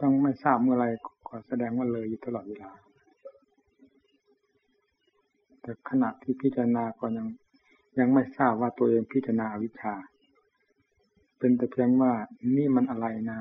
[0.00, 0.86] ต้องไม่ทราบเมื่อไร
[1.28, 2.70] ก็แสดงว่าเลยอยู่ตลอดเวลา
[5.62, 7.26] แต่ขณะที่พิจารณาก็ยัง
[7.98, 9.94] ยังไม่ทราบว่าตัวเองพิจารณาวิชา
[11.38, 12.12] เป็นแต่เพียงว่า
[12.56, 13.38] นี่มันอะไรนะ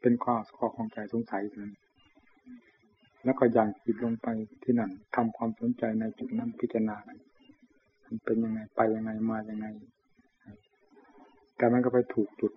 [0.00, 1.72] เป็นข้อข้อของใจสงสัยนั้น
[3.24, 4.28] แล้วก็ยังจิตลงไป
[4.62, 6.96] ที่นั่นทำความสนใจในจุดนั้นพิจารณา
[8.04, 9.66] มันเป็นยังไงไปยังไงมายังไง
[11.56, 12.52] แต่มันก็ไปถูกจุด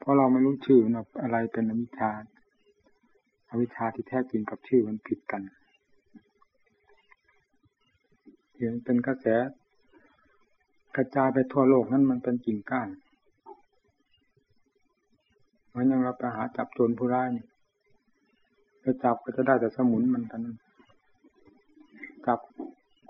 [0.00, 2.10] เพราะเราไม่รู้ชื่อนะอะไรเป็นอวิชชา
[3.50, 5.42] อวิชชาที่แท้จริงกับชื่อมันผิดกัน
[8.56, 9.26] เห็นเป็นกระแส
[10.96, 12.88] กระจายไปทั่วโลกนั้นมันเป็นกิ่งก้าน
[15.68, 17.46] เหมือนย่างเราไปหาจับโจรผู้ร้ายนี่
[18.80, 20.40] ไปจับก็จะได้แต่สมุนมันกัน
[22.26, 22.38] จับ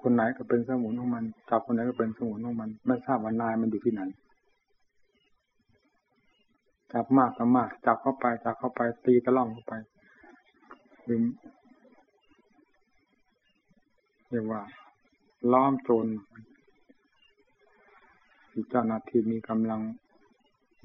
[0.02, 4.02] คนไหนก็เป็นสมุนของมันจับคนไหนก็เป็นสมุนของมัน ไม่ทราบว่านายมันอยู่ที่ไหน
[6.92, 9.74] จับมากก็มาก จับเข้าไป จับเข้าไปตีตะล่องเข้าไป
[11.08, 11.22] รือ
[14.30, 14.62] เรียกว่า
[15.52, 16.06] ล้อมโจร
[18.50, 19.80] ที่เจ้าหน้าที่มีกำลัง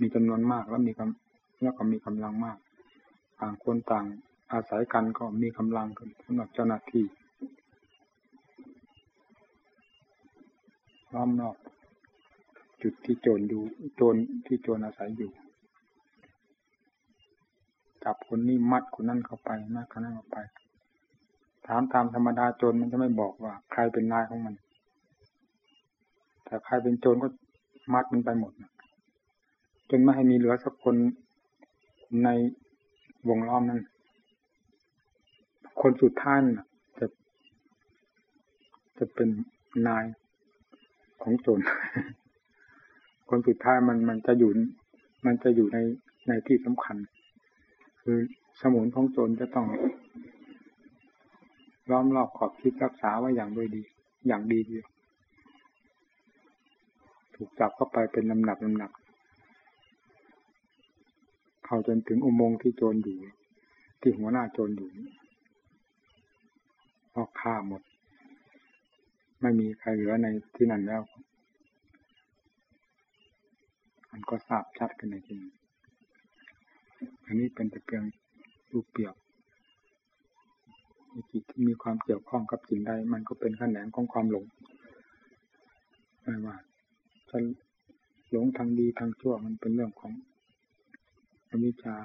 [0.02, 2.58] มีจำนวนมากแล้วมีกำแล้วก็มีกำลังมาก
[3.40, 4.06] ต่างคนต่าง
[4.52, 7.06] อาศัยกันก็มีกำลังกันสำหรับเจ้าหน้าที่
[11.14, 11.56] ล้อมนอก
[12.82, 13.64] จุดที่โจรอยู่
[13.96, 15.32] โจรที่โจรอาศัยอยู่
[18.28, 20.38] คนนี้มัดคนนั้นเข้าไปมัดคนนั้นเข้าไป
[21.68, 24.56] ถามตามธรรมดาโจรมันจะไม่บอกว่า ใครเป็นนายของมัน
[26.46, 27.28] แต่ใครเป็นโจรก็
[27.94, 28.52] มัดมันไปหมด
[29.90, 30.96] จนไม่ให้มีเหลือสักคน
[32.24, 32.30] ใน
[33.30, 33.82] วงล้อมนั้น
[35.82, 36.38] คนสุดท้าย
[37.00, 37.06] จะ
[38.98, 39.30] จะเป็น
[39.88, 40.04] นาย
[41.22, 41.60] ของโจร
[43.30, 44.52] คนสุดท้ายมันมันจะอยู่
[45.26, 45.78] มันจะอยู่ใน
[46.28, 46.98] ในที่สำคัญ
[48.08, 48.20] คือ
[48.62, 49.68] สมุนของโจรจะต้อง
[51.92, 53.82] ล้อมรอบขอบคิดรักษาไว้อย่างด้วยดี
[54.28, 54.88] อย่างดีเดียว
[57.36, 58.92] ถูกจับเข้าไปเป็นลำหนักลำหนัก
[61.66, 63.18] เข้าจนถึงอุโมงค์ที่โจรอยู่
[64.02, 64.90] ที่หัวหน้าโจรอยู่
[67.14, 67.82] พอฆ่าหมด
[69.42, 71.02] ไม่มีใครเหลือในที่นั่นแล้ว
[74.12, 75.65] มันก็ทราบชัดกันในที่นี้
[77.26, 78.04] อันนี้เป็นแต่เพียง
[78.72, 79.16] รูปเปรียบ
[81.32, 84.46] จิตที่มีความเกี่ยวข้องกับสิ่งใดมันก็เป็นขแขนงของความหลง
[86.24, 86.56] ไม่ว่า
[87.30, 87.38] จะ
[88.32, 90.14] หลงทางดีทางชั่วมันเป็นเรื่องของ
[91.50, 91.96] อวิชชา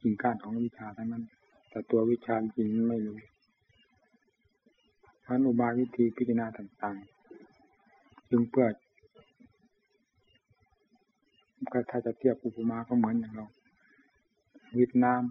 [0.00, 1.24] สิ่งการของวิชาทั้งนั้น
[1.70, 3.18] แต่ตัววิชาจริงไม่รู้
[5.26, 8.68] พันอุบายวิธีพิจารณาต่างๆจึงเพื่อ
[11.72, 13.46] ก็ถ้าจะเทียบอุปมาก็เหมือนอย่างเรา
[14.78, 15.22] วิทน้ำ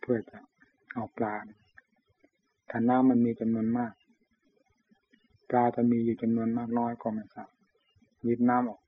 [0.00, 0.38] เพื่อจะ
[0.94, 1.34] เอาปลา
[2.70, 3.92] ถ้าน้ำมันมีจำนวนมาก
[5.50, 7.50] ปลาจะมีอยู่จำนวนมากน้อยก็ไม่ทราบ
[8.28, 8.80] วิทน้ำออก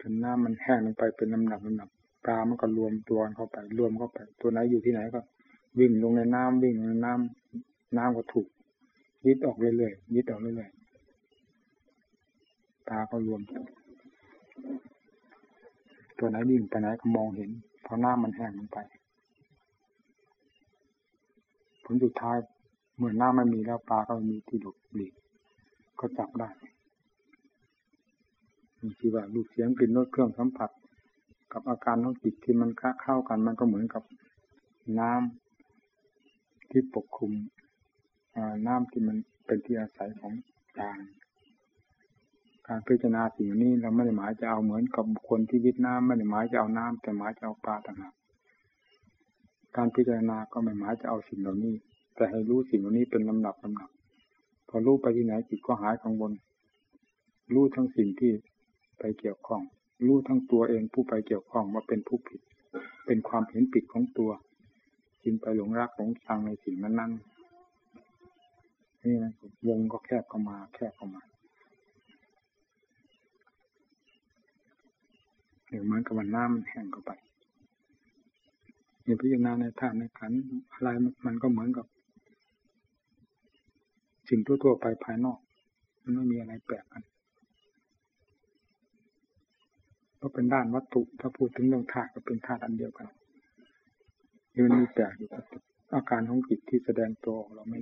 [0.00, 1.88] จนน้ำมันแห้งลงไปเป็นลำดับลำดับ
[2.24, 5.20] ปลามันก็รวมตัวเข้าไป รวมเข้าไป ตัวไหนอยู่ที่ไหนก็
[5.78, 8.46] วิ่งลงในน้ำวิ่งลงในน้ำน้ำก็ถูก
[9.26, 10.80] ยิดออกเรื่อยๆยิดออกเรื่อยๆ
[12.88, 13.40] ตาก็รวม
[16.20, 17.50] ตัวไหนวิ่งไปไหนก็มองเห็น
[17.82, 18.78] เพราะน้ำมันแห้งลงไป
[21.84, 22.36] ผลสุดท้าย
[22.96, 25.12] เมื่อน้ำไม่มีแล้วปลาก็มีที่หลบหลีก
[26.00, 26.50] ก็จับได้
[28.80, 30.70] มีที่ว่าลูกเสียงกลิ่นรสเครื่องสัมผัส
[31.52, 32.70] กับอาการของจิตที่มัน
[33.02, 34.02] เข้ากันมันก็เหมือนกับ
[34.98, 37.32] น้ำที่ปกคลุม
[38.66, 39.16] น้ำที่มัน
[39.46, 40.32] เป็นที่อาศัยของ
[40.78, 40.98] กาง
[42.72, 48.14] การพิจารณาสิ่งนี้เราไม่ได้หมายจะเอาเหมือนกับบุคคลที่วิทน้ำไม่ได้หมายจะเอาน้ำแต่หมายจะเอาปลาต่างหาก
[49.76, 51.74] การพิจารณาก็ไม่หมายจะเอาสิ่งเหล่านี้
[52.14, 53.90] แต่ให้รู้สิ่งเหล่านี้เป็นลำดับลำดับ
[54.68, 56.32] พอรู้ไปที่ไหนจิตก็หายกังวล
[57.54, 58.32] รู้ทั้งสิ่งที่
[58.98, 59.62] ไปเกี่ยวข้อง
[60.06, 62.40] รู้ทั้งตัวเองผู้ไปเกี่ยวข้องว่าเป็นผู้ผิด
[63.06, 64.30] เป็นความเห็นผิดของตัว
[65.24, 67.12] จึงไปหลงรักหลงชังในสิ่งนั้นนั้น
[69.04, 69.32] นี่นะ
[69.68, 71.22] วงก็แคบเข้ามา แคบเข้ามา
[75.70, 77.12] เดี๋ยวเหมือนกับวันน้ำมันแห้งเข้าไป
[79.04, 80.32] อย่าพิจารณาในธาตุในขัน
[80.72, 80.88] อะไร
[81.26, 81.86] มันก็เหมือนกับ
[84.28, 85.38] สิ่งทั่วๆไปภายนอก
[86.02, 87.02] มันไม่มีอะไรแปลกกัน
[90.16, 93.08] เพราะเป็นด้านวัตถุถ้าพูดถึงเรื่องธาตุก็เป็นธาตุอันเดียวกัน
[94.64, 95.44] มันมีแปลกอยู่กับ
[95.94, 97.78] อาการของจิตที่แสดงตัวเราไม่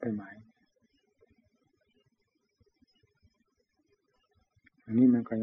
[0.00, 0.34] ไปหมาย
[4.84, 5.34] อันนี้มันก็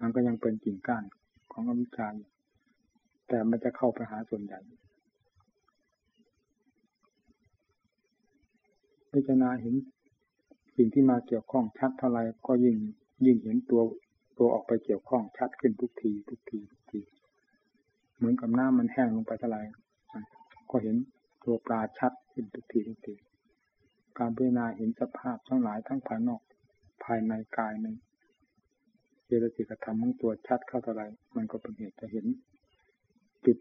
[0.00, 1.04] มันก็ยังเป็นกิ่งก้าน
[1.52, 2.08] ของอวิชชา
[3.28, 4.60] แต่มันจะเข้าไปหาส่วนใหญ่
[9.12, 9.74] พิจารณาเห็น
[10.76, 12.76] สิ่งที่มาเกี่ยวข้องชัดเท่าไรก็ยิ่ง
[13.26, 13.82] ยิ่งเห็นตัว
[14.38, 17.00] ตัวออกไปเกี่ยวข้องชัดขึ้นทุกทีทุกทีทุกที
[18.16, 19.58] เหมือนกับน้ำมันแห้งลงไปเท่าไร
[20.70, 20.96] ก็เห็น
[21.44, 23.14] ตัวปลาชัดขึ้นทุกทีทุกที
[24.18, 26.40] การพิจารณาเห็นสภาพทั้งหลายทั้งภายนอก
[27.04, 31.02] ภายในกายในเจตสิกธรรมของตัวชัดเข้าเท่าไร
[31.36, 32.26] มันก็เป็นเหตุจะเห็น
[33.46, 33.56] จุด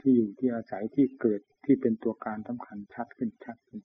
[0.00, 3.80] ที่อยู่ที่อาศัยที่เกิดที่เป็นตัวการสำคัญชัดขึ้นชัดขึ้น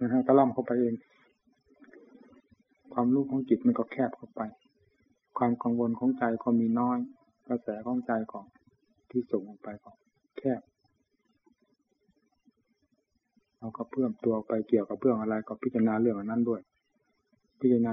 [0.00, 0.94] นะฮะตะล่อมเข้าไปเอง
[2.92, 4.42] ความรู้ของจิตมันก็แคบเข้าไป
[5.38, 6.98] ความกังวลของใจก็มีน้อย
[7.48, 8.46] กระแสของใจของ
[9.10, 9.90] ที่ส่งออกไปก็
[10.38, 10.60] แคบ
[13.58, 16.60] เราก็เพิ่มตัวไปเกี่ยวกับเรื่องอะไรก็พิจารณาเรื่องนั้นด้วย
[17.60, 17.92] พิจารณา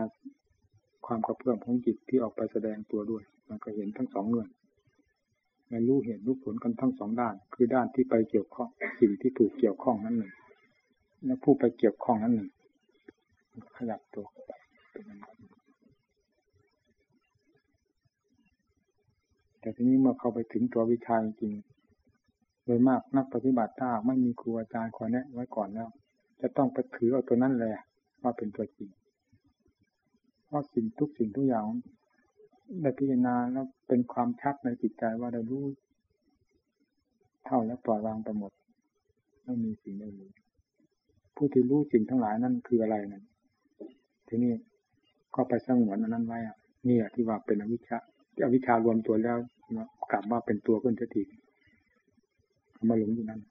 [1.05, 4.49] ความกระเพื่อมของจิตที่ออกไปแสดงตัวด้วย มันก็เห็นทั้งสองเงื่อน
[5.69, 8.69] ในรู้เห็นรู้ผลกันทั้งสองด้าน คือด้านที่ไปเกี่ยวข้อง
[8.99, 10.33] สิ่งที่ถูกเกี่ยวข้องนั้นหนึ่ง
[11.25, 12.49] และผู้ไปเกี่ยวข้องนั้นหนึ่ง
[13.77, 14.51] ขยับตัวไป
[19.59, 21.53] แต่ทีนี้เมื่อเข้าไปถึงตัววิชาจริง
[22.65, 25.89] โดยมากนักปฏิบัติถ้าไม่มีครูอาจารย์คอยแนะไว้ก่อนแล้ว
[26.41, 27.71] จะต้องไปถือเอาตัวนั้นเลย
[28.21, 28.89] ว่าเป็นตัวจริง
[30.49, 31.65] เพราสิ่งทุกสิ่งทุกอย่าง
[32.81, 35.63] ได้พิจารณาแล้วเป็นความชัดในจิตใจว่าได้รู้
[37.45, 38.51] เท่าและปล่อยวางไปหมด
[39.45, 40.31] ไม่มีสิ่งใดเลย
[41.35, 43.23] ผู้ที่รู้สิ่งทั้งหลายนั่นคืออะไรนั่น
[44.27, 44.53] ทีนี้
[45.35, 46.57] ก็ไปสงวนอันนั้นไว้อะ
[46.87, 47.97] นี่ยที่ว่าเป็นอวิชชา
[48.33, 49.37] ที่อวิชชารวมตัวแล้ว
[50.11, 51.23] กลับว่าเป็นตัวขึ้นที
[52.89, 53.41] มาหลงอยู่นั้น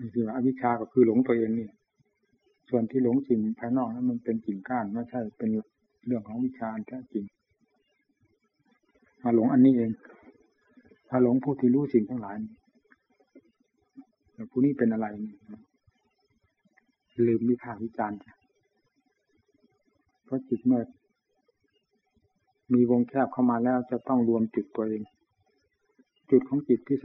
[0.00, 1.68] นี่คือว่าอวิชชาก็คือหลงตัวเองนี่
[2.68, 5.50] ส่วนที่หลงสิ่งภายนอกนั้นมันเป็นสิ่งก้านไม่ใช่เป็น
[6.06, 7.24] เรื่องของวิชาแท้จริง
[9.22, 9.90] มาหลงอันนี้เอง
[11.08, 12.36] ถ้าหลงผู้ที่รู้สิ่งทั้งหลาย
[14.50, 15.06] ผู้นี้เป็นอะไร
[17.26, 18.18] ลืมวิพากษ์วิจารณ์
[20.24, 20.82] เพราะจิตเมื่อ
[22.74, 25.02] มีวงแคบเข้ามาแล้วจะต้องรวมจุดตัวเอง
[26.30, 26.98] จุดของจิตที่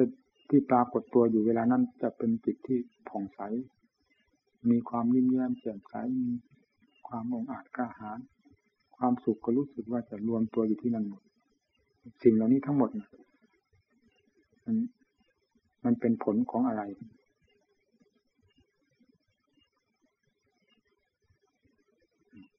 [0.52, 3.40] ที่ปรากฏตัวอยู่เวลานั้นจะเป็นจิตที่ผ่องใส
[4.70, 6.32] มีความยิ้มแย้มแจ่มใส มี
[7.08, 8.20] ความองอาจกล้าหาญ
[8.98, 11.22] ความสุขก็รู้สึกว่าจะรวมตัวอยู่ที่นั่นหมด
[12.24, 12.90] สิ่งเหล่านี้ทั้งหมด
[14.66, 14.76] มัน
[15.86, 16.84] มันเป็นผลของอะไร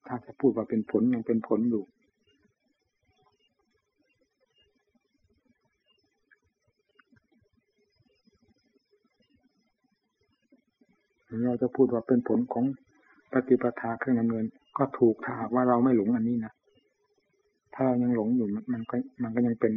[0.07, 1.83] ถ้าจะพูดว่าเป็นผลยังเป็นผลอยู่
[11.45, 12.65] เราจะพูดว่าเป็นผลของ
[13.33, 14.45] ปฏิปทาเครื่องดำเนิน
[14.77, 16.53] ก็ถูกถ้าหากว่าเราไม่หลงอันนี้นะ
[17.73, 19.73] ถ้าเรายังหลงอยู่มันก็มันก็ยังเป็น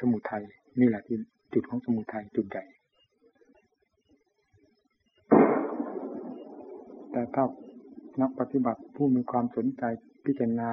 [0.00, 0.42] สมุทัย
[0.80, 1.16] นี่แหละที่
[1.52, 2.64] จุดของสมุทัยจุดใหญ่
[7.12, 7.44] แต่ถ้า
[8.20, 9.82] นักปฏิบัติผู้มีความสนใจ
[10.24, 10.68] พิจารณา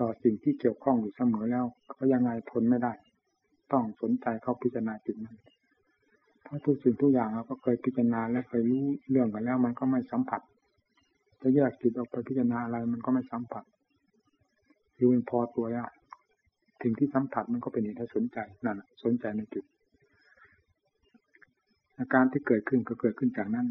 [0.00, 1.66] ต่อสิ่งที่เกี่ยวข้องอยู่เสมอแล้ว
[1.98, 2.92] ก็ยังไงทนไม่ได้
[3.72, 5.38] ต้องสนใจเข้าพิจารณาจิตนั้น
[6.46, 10.40] เพราะทุกสิ่งทุกอย่างเราก็เคยพิจารณาและเคยรู้เรื่องกันแล้ว มันก็ไม่สัมผัส
[11.40, 13.64] จะแยกจิตออกไปพิจารณาอะไรมันก็ไม่สัมผัส
[14.98, 15.88] รู้มันพอตัวแล้ว
[16.82, 19.64] สิ่งที่สัมผัสมันก็เป็นเหตุให้สนใจนั่นสนใจในจุด
[21.98, 23.66] อาการที่เกิดขึ้นก็เกิดขึ้นจากนั้น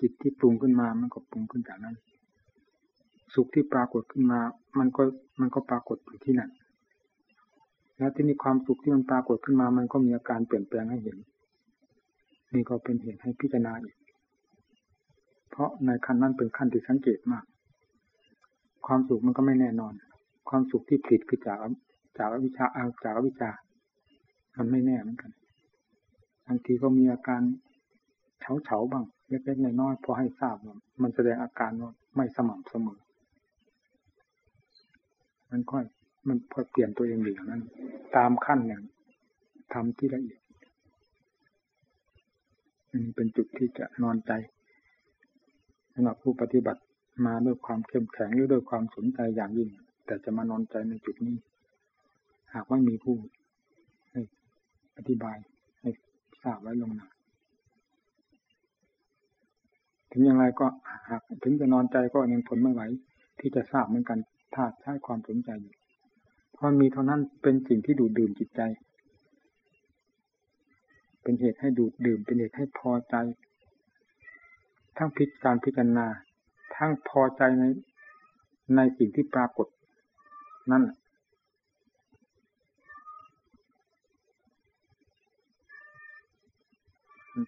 [0.00, 1.96] จิตที่ปรุงขึ้นมามันก็ปรุงขึ้นจากนั้น
[3.34, 4.40] สุขที่ปรากฏขึ้นมา
[4.78, 5.02] มันก็
[5.40, 6.50] มันก็ปรากฏอยู่ที่นั่น
[7.98, 11.16] แล้วที่มีความสุขที่มันปรากฏขึ้นมา มันก็มีอาการเปลี่ยนแปลงให้เห็น
[12.54, 13.96] นี่ก็เป็นเหตุให้พิจารณาอีก
[15.50, 17.44] เพราะในขั้นนั้นเป็นขั้นที่สังเกตมาก
[18.86, 19.92] ความสุขมันก็ไม่แน่นอน
[20.48, 21.58] ความสุขที่ผิดคือจาก
[22.18, 23.50] จากวิชาอาจากวิชา
[24.56, 25.30] มันไม่แน่เหมือนกัน
[26.46, 27.42] บางทีก็มีอาการ
[28.40, 33.00] เฉาเฉาบ้างเล็กๆน้อยๆพอให้ทราบว่ามันแสดงอาการว่าไม่สม่ำเสมอ
[35.50, 35.84] มันค่อย
[36.28, 37.62] มันพอเปลี่ยนตัวเองอย่างนั้น
[38.16, 38.82] ตามขั้นอย่าง
[39.72, 40.41] ทำที่ละเอียด
[42.92, 44.32] นี่เป็นจุดที่จะนอนใจ
[45.92, 46.80] สำหรับผู้ปฏิบัติ
[47.26, 49.68] มาด้วยความเข้มแข็งหรือด้วยความสนใจอย่างยิ่ง
[50.06, 51.36] แต่จะมานอนใจในจุดนี้
[52.54, 53.16] หากว่ามีผู้
[54.10, 54.20] ให้
[54.96, 55.36] อธิบาย
[55.80, 55.90] ให้
[56.42, 57.08] ทราบไว้ลงหนา
[60.12, 60.66] ถึงอย่างไรก็
[61.08, 62.82] หากถึงจะนอนใจก็ยังทนไม่ไหว
[63.40, 64.18] ที่จะทราบเหมือนกัน
[64.54, 65.74] ถ้าใช้ความสนใจอยู่
[66.52, 68.60] เพราะมีเท่านั้นเป็นสิ่งที่ดูดดื่มจิตใจ
[71.22, 73.14] เป็นเหตุให้ดูดดื่ม เป็นเหตุให้พอใจ
[74.96, 76.06] ทั้งพิการพิจารณา
[76.76, 77.64] ทั้งพอใจใน
[78.76, 79.66] ในสิ่งที่ปรากฏ
[80.70, 80.84] นั่น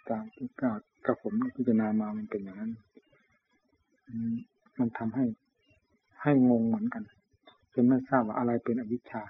[0.09, 0.77] ตามที่กล่าว
[1.07, 2.73] กับผมพิจารณามามันเป็นอย่างนั้น
[4.79, 5.25] มันทำให้
[6.23, 7.03] ให้งงเหมือนกัน
[7.75, 9.23] จนไม่ทราบว่าอะไรเป็นอวิชชา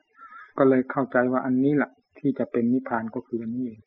[0.59, 3.81] ก็เลยเข้าใจว่าอันนี้แหละที่จะเป็นนิพพานก็คืออันนี้เอง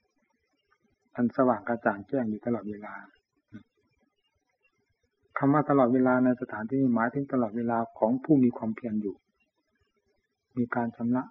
[1.18, 2.94] อันสว่างกระจ่างแจ้งอยู่ตลอดเวลา
[5.38, 9.16] คำว่าตลอดเวลาในสถานที่นี้หมายถึงตลอดเวลาของผู้มีความเพียรอยู่
[10.58, 11.24] มีการชำระ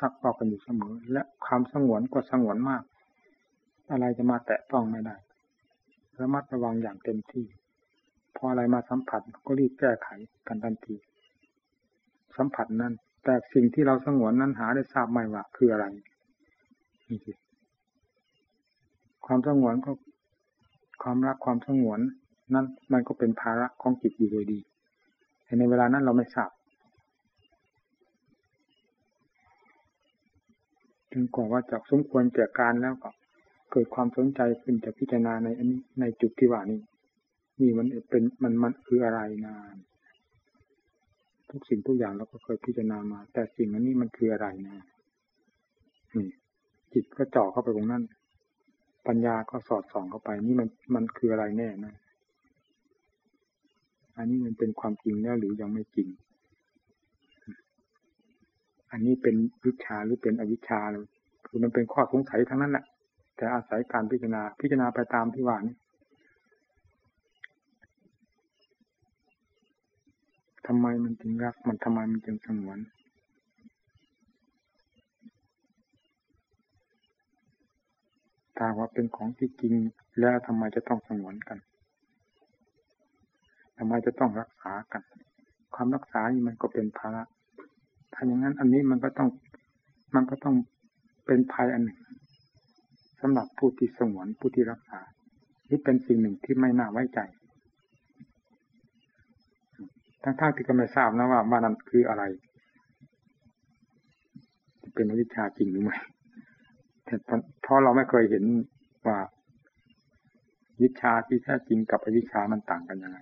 [0.00, 2.82] ซักฟอกกันอยู่เสมอ และความสงวนก็สงวนมาก
[3.90, 5.16] อะไรจะมาแตะต้องไม่ได้
[6.20, 7.46] ระมัดระวังอย่างเต็มที่
[8.36, 10.08] พออะไรมาสัมผัสก็รีบแก้ไข
[10.48, 10.96] กันทันที
[12.36, 12.92] สัมผัสนั้น
[13.24, 15.84] แต่สิ่งที่เราสงวนนั้นหาได้ทราบไม่ว่าคืออะไร
[17.08, 17.36] นี่คือ
[19.32, 19.92] ความสงวนก็
[21.02, 22.00] ความรักความสงวน
[22.54, 24.58] นั่นมันก็เป็นภาระของจิตอยู่โดยดี
[25.44, 26.50] แต่ในเวลานั้นเราไม่ทราบ
[31.12, 33.10] จึงกว่าว่าจะสมควรแก่การแล้วก็
[33.70, 36.80] เกิดความสนใจขึ้นจะพิจารณาในอันนี้ในจุดที่ว่านี้
[37.60, 39.54] นี่มันเป็นมันมันคืออะไรนะ
[41.50, 44.76] ทุกสิ่งทุกอย่างเราก็เคยพิจารณามา แต่สิ่งอันนี้มันคืออะไรนะ
[46.16, 46.28] นี่
[46.92, 48.04] จิตก็เจาะเข้าไปตรงนั้น
[49.06, 51.94] ปัญญาก็สอดส่องเข้าไป นี่มันมันคืออะไรแน่นะ
[54.16, 56.08] อันนี้มันเป็นความจริงแล้วหรือยังไม่จริง
[58.90, 61.06] อันนี้เป็นวิชาหรือเป็นอวิชชาเลย
[61.46, 62.84] คือมันเป็นข้อสงสัยทั้งนั้นแหละ
[63.36, 65.76] แต่อาศัยการพิจารณาพิจารณาไปตามที่ว่านี้
[70.66, 72.78] ทำไมมันจึงรัก มันทำไมมันจึงสงวน
[78.62, 79.74] ถ้าว่าเป็นของที่จริง
[80.20, 81.58] แล้วทำไมจะต้องสงวนกัน
[83.78, 85.02] ทำไมจะต้องรักษากัน
[85.74, 87.22] ความรักษานี่มันก็เป็นภาระ
[88.14, 89.28] ถ้าอย่างนั้นอันนี้มันก็ต้อง
[90.14, 90.54] มันก็ต้อง
[91.26, 92.00] เป็นภัยอันหนึ่ง
[93.20, 95.00] สำหรับผู้ที่สงวนผู้ที่รักษา
[95.70, 97.20] นี่เป็นสิ่งหนึ่งที่ไม่น่าไว้ใจ
[100.22, 102.22] ทั้งๆที่ก็ไม่ทราบนะว่าว่านั้นคืออะไร
[104.94, 105.96] เป็นวิชาจริงหรือไม่
[107.62, 108.44] เพราะเราไม่เคยเห็น
[109.06, 109.18] ว่า
[110.82, 113.18] วิชาที่แท้จริงกับอวิชามันต่างกันยังไง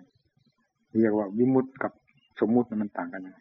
[0.98, 1.92] เรียกว่าวิมุตต์กับ
[2.40, 3.40] สมมุติมันต่างกันยังไง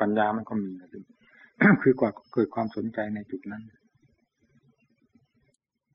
[0.00, 0.88] ปัญญามันก็มีนะ
[1.82, 3.62] คือกว่าเกิดความสนใจในจุดนั้น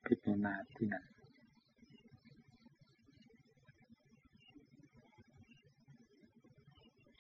[0.06, 1.06] พิจารณาที่นั้น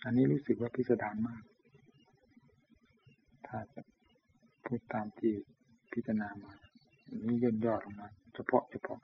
[0.03, 1.43] อันนี้รู้สึกว่าพิสดารมาก
[3.57, 3.83] ถ้าจะ
[4.65, 5.33] พูดตามที่
[5.91, 6.51] พิจารณามา
[7.25, 8.99] นี้ย่นย่อลงมาเฉพาะเฉพาะ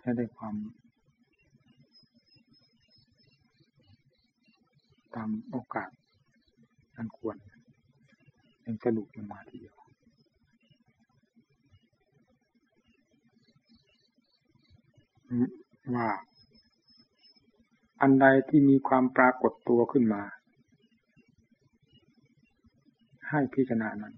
[0.00, 0.54] ให้ได้ความ
[5.14, 5.90] ตามโอกาส
[6.96, 7.36] อันควร
[8.64, 9.76] ยังสรุปมาทีเดียว
[15.94, 16.08] ว่า
[18.00, 20.22] อันใดที่มีความปรากฏตัวขึ้นมา
[23.32, 24.14] ให้พิจารณานั้น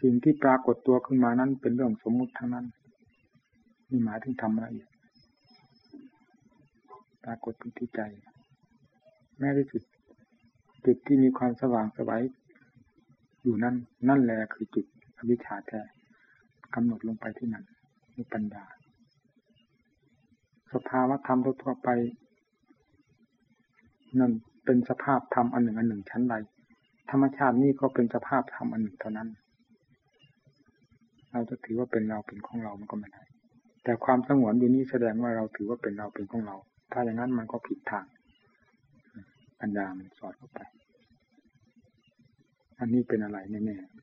[0.00, 2.66] สิ่งที่ปรากฏตัวขึ้นมานั้นเป็นเรื่องสมมุติทั้งนั้น
[3.90, 4.88] นี่หมายถึงทำละเอียด
[7.24, 8.00] ปรากฏที่ใจ
[9.38, 9.82] แม้ที่จุด
[10.84, 12.22] จุดที่มีความสว่างสวัย
[13.42, 13.74] อยู่นั่น
[14.08, 14.84] นั่นแหละคือจุด
[15.16, 15.80] อวิชชาแท้
[16.74, 17.64] กำหนดลงไปที่นั่น
[18.16, 18.64] มีปัญญา
[20.72, 21.88] สภาวะธรรมทั่วไป
[24.18, 24.32] นั่น
[24.64, 26.34] เป็นสภาพธรรมอันหนึ่งอันหนึ่งชั้นใด
[27.10, 29.28] ธรรมชาตินี่ก็เป็นสภาพธรรมอันหนึ่งเท่านั้น
[31.30, 33.22] เราจะถือว่าเป็นเราเป็นของเรามันก็ไม่ได้
[33.84, 36.56] แต่ความสงวนอยู่นี้แสดงว่าเราถือว่าเป็นเราเป็นของเรา
[36.92, 38.04] ถ้าอย่างนั้นมันก็ผิดทาง
[39.60, 40.58] ปัญญามันสอดเข้าไป
[42.78, 43.96] อันนี้เป็นอะไรแน่ๆ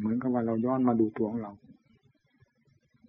[0.00, 1.52] เหมือนกับว่าเราย้อนมาดูตัวของเรา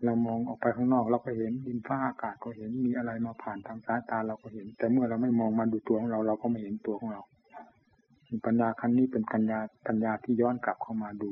[0.06, 7.22] เรามองออกไปข้างนอกเราก็เห็นดินฟ้าอากาศก็เห็นมีอะไรมาผ่านทางสายตาเราก็เห็น แต่เมื่อเราไม่มองมาดูตัวของเราเราก็ไม่เห็นตัวของเรา
[8.46, 11.32] ปัญญาครั้นี้เป็นปัญญาปัญญาที่ย้อนกลับเข้ามาดู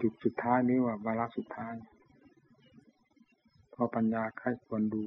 [0.00, 1.74] จุดสุดท้ายนี้ว่าวาระสุดท้าย
[3.74, 5.02] พอปัญญาใครควรดู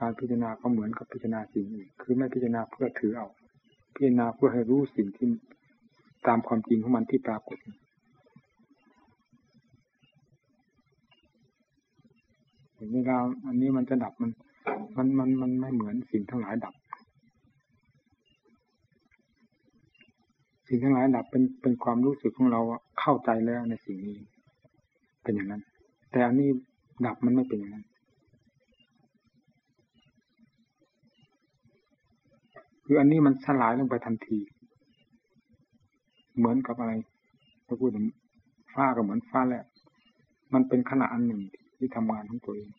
[0.00, 3.28] การพิจารณาก็เหมือนกับพิจารณาสิ่งอื่นคือไม่พิจารณาเพื่อถือเอา
[3.94, 5.28] พิจารณาเพื่อให้รู้สิ่งที่
[6.26, 7.58] ตามความจริงของมันที่ปรากฏ
[12.92, 14.30] เวลาอันนี้มันจะดับมัน
[14.96, 16.74] มันมันมันไม่เหมือนสิ่งทั้งหลายดับ
[20.68, 22.60] สิ่งทั้งหลายดับเป็นเป็นความรู้สึกของเรา
[23.00, 24.16] เข้าใจแล้วในสิ่งนี้
[25.22, 25.62] เป็นอย่างนั้น
[26.10, 26.48] แต่อันนี้
[27.06, 27.84] ดับมันไม่เป็นอย่างนั้น
[32.84, 34.38] คืออันนี้มันสลายลงไปทันที
[36.36, 36.92] เหมือนกับอะไร
[37.66, 38.06] ถ้าพูดถึง
[38.74, 39.64] ฟ้าก็เหมือนฟ้าแหละ
[40.54, 41.40] มันเป็นขณะอันหนึ่ง
[41.78, 42.70] ที่ทำงานของตัวเอง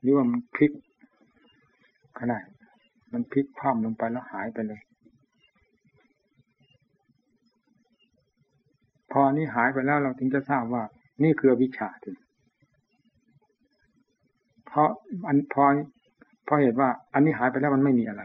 [0.00, 0.72] หรือว่ามันพลิก
[2.20, 2.42] ขนาด
[3.12, 4.80] มันพลิกคว่ำลงไปแล้วหายไปเลย
[9.12, 10.82] พอนี้หายไปแล้วเราถึงจะทราบว่า
[11.22, 12.16] นี่คือวิชาถึง
[14.66, 14.88] เพราะ
[15.26, 15.64] อันพอ
[16.44, 18.22] เพราะเหตุว่า อันนี้หายไปแล้วมันไม่มีอะไร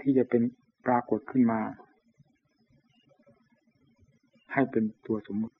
[0.00, 0.42] ที่จะเป็น
[0.86, 1.60] ปรากฏขึ้นมา
[4.56, 5.56] ให้เป็นตัวสมมุติ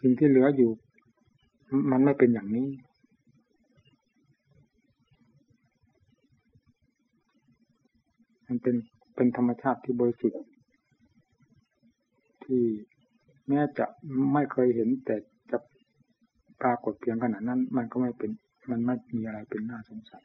[0.00, 0.70] สิ่งที่เหลืออยู่
[1.90, 2.68] มันไม่เป็นอย่างนี้
[8.46, 8.76] มันเป็น
[9.16, 10.40] เป็นธรรมชาติที่บริสุทธิ์
[12.44, 12.62] ที่
[13.48, 13.86] แม้จะ
[14.32, 15.16] ไม่เคยเห็นแต่
[15.50, 15.58] จะ
[16.62, 18.30] ปรากฏเพียงขนาดนั้น มันก็ไม่เป็น
[18.70, 20.24] มันไม่มีอะไรเป็นน่าสงสัย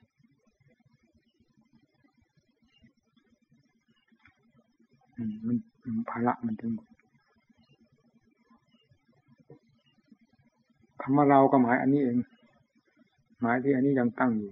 [5.48, 5.58] มัน
[6.10, 6.88] ภาระมันทั้งหมด
[11.02, 12.18] คำว่าเราก็หมายอันนี้เอง
[13.42, 14.52] หมายที่อันนี้ยังตั้งอยู่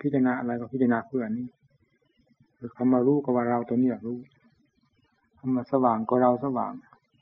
[0.00, 1.46] พิจารณาอะไรก็พิจารณาเพื่ออันนี้
[2.58, 4.18] คือคำว่ารู้ก็ว่าเราตัวนี้รู้
[5.38, 6.72] คำว่าสว่างก็เราสว่าง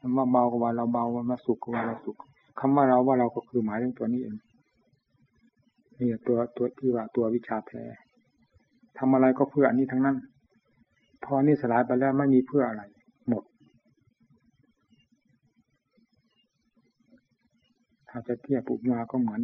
[0.01, 2.17] คำว่าเบาก็ว่าเราเบาคำว่าสุขก็ว่าเราสุข
[2.61, 4.37] คำว่าเราว่าเราก็คือหมายถึงตัวนี้เอง
[5.99, 7.83] นี่ตัวตัวที่ว่าตัววิชาแท้
[8.99, 10.17] ทำอะไรก็เพื่ออันนี้ทั้งนั้น
[11.25, 12.83] พอนี่สลายไปแล้วไม่มีเพื่ออะไร
[13.29, 13.43] หมด
[18.09, 19.41] ถ้า จะเทียบปุบมาก็เหมือน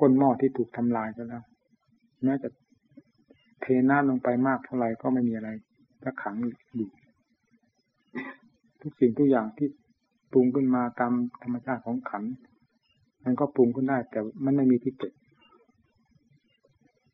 [0.00, 1.42] ก้นหม้อที่ถูกทำลายไปแล้ว
[2.22, 2.48] แม้จะ
[3.60, 5.50] เทน้ำลงไปมากเท่าไหร่ก็ไม่มีอะไร
[6.04, 6.34] ก็ขัง
[6.76, 6.90] อยู่
[8.80, 9.68] ทุกสิ่งทุกอย่างที่
[10.32, 12.22] ปรุงขึ้นมาตามธรรมชาติของขัน
[13.24, 15.14] มันก็ปรุงขึ้นได้ แต่มันไม่มีที่เกิด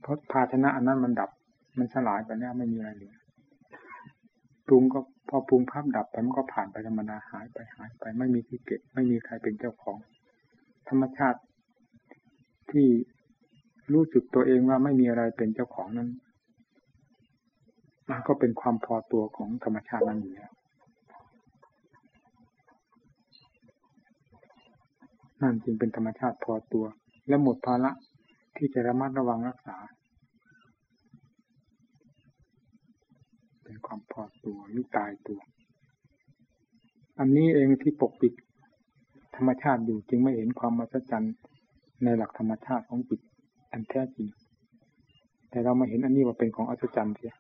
[0.02, 1.30] เพราะภาชนะอันนั้นมันดับ
[1.78, 3.14] มันสลายไปแล้วไม่มีอะไรเหลือ
[4.66, 9.98] ปรุงก็พอปรุงภาพดับไปมันก็ผ่านไปธรรมดาหายไปหายไป ไม่มีที่เก็บ ไม่มีใครเป็นเจ้าของ
[10.88, 11.40] ธรรมชาติ
[12.70, 12.88] ที่
[13.92, 16.08] รู้สึกตัวเองว่าไม่มีอะไรเป็นเจ้าของนั้น
[18.10, 20.52] มันก็เป็นความพอตัวของธรรมชาตินั้นอยู่แล้ว
[25.42, 26.84] นั่นจึงเป็นธรรมชาติพอตัว
[27.28, 27.90] และหมดภาระ
[28.56, 29.76] ที่จะระมัดระวังรักษา
[33.64, 35.40] เป็นความพอตัวหรือตายตัว
[37.18, 38.32] อันนี้เองที่ปกปิด
[39.40, 41.34] รรมชาติอยู่จึงไม่เห็นความมหัศจรรย์
[42.04, 43.20] ในหลักธรรมชาติของจิต
[43.72, 44.28] อันแท้จริง
[45.50, 47.34] แต่เรามาเห็นอันนี้ว่าเป็นของอัศจรรย์เสีย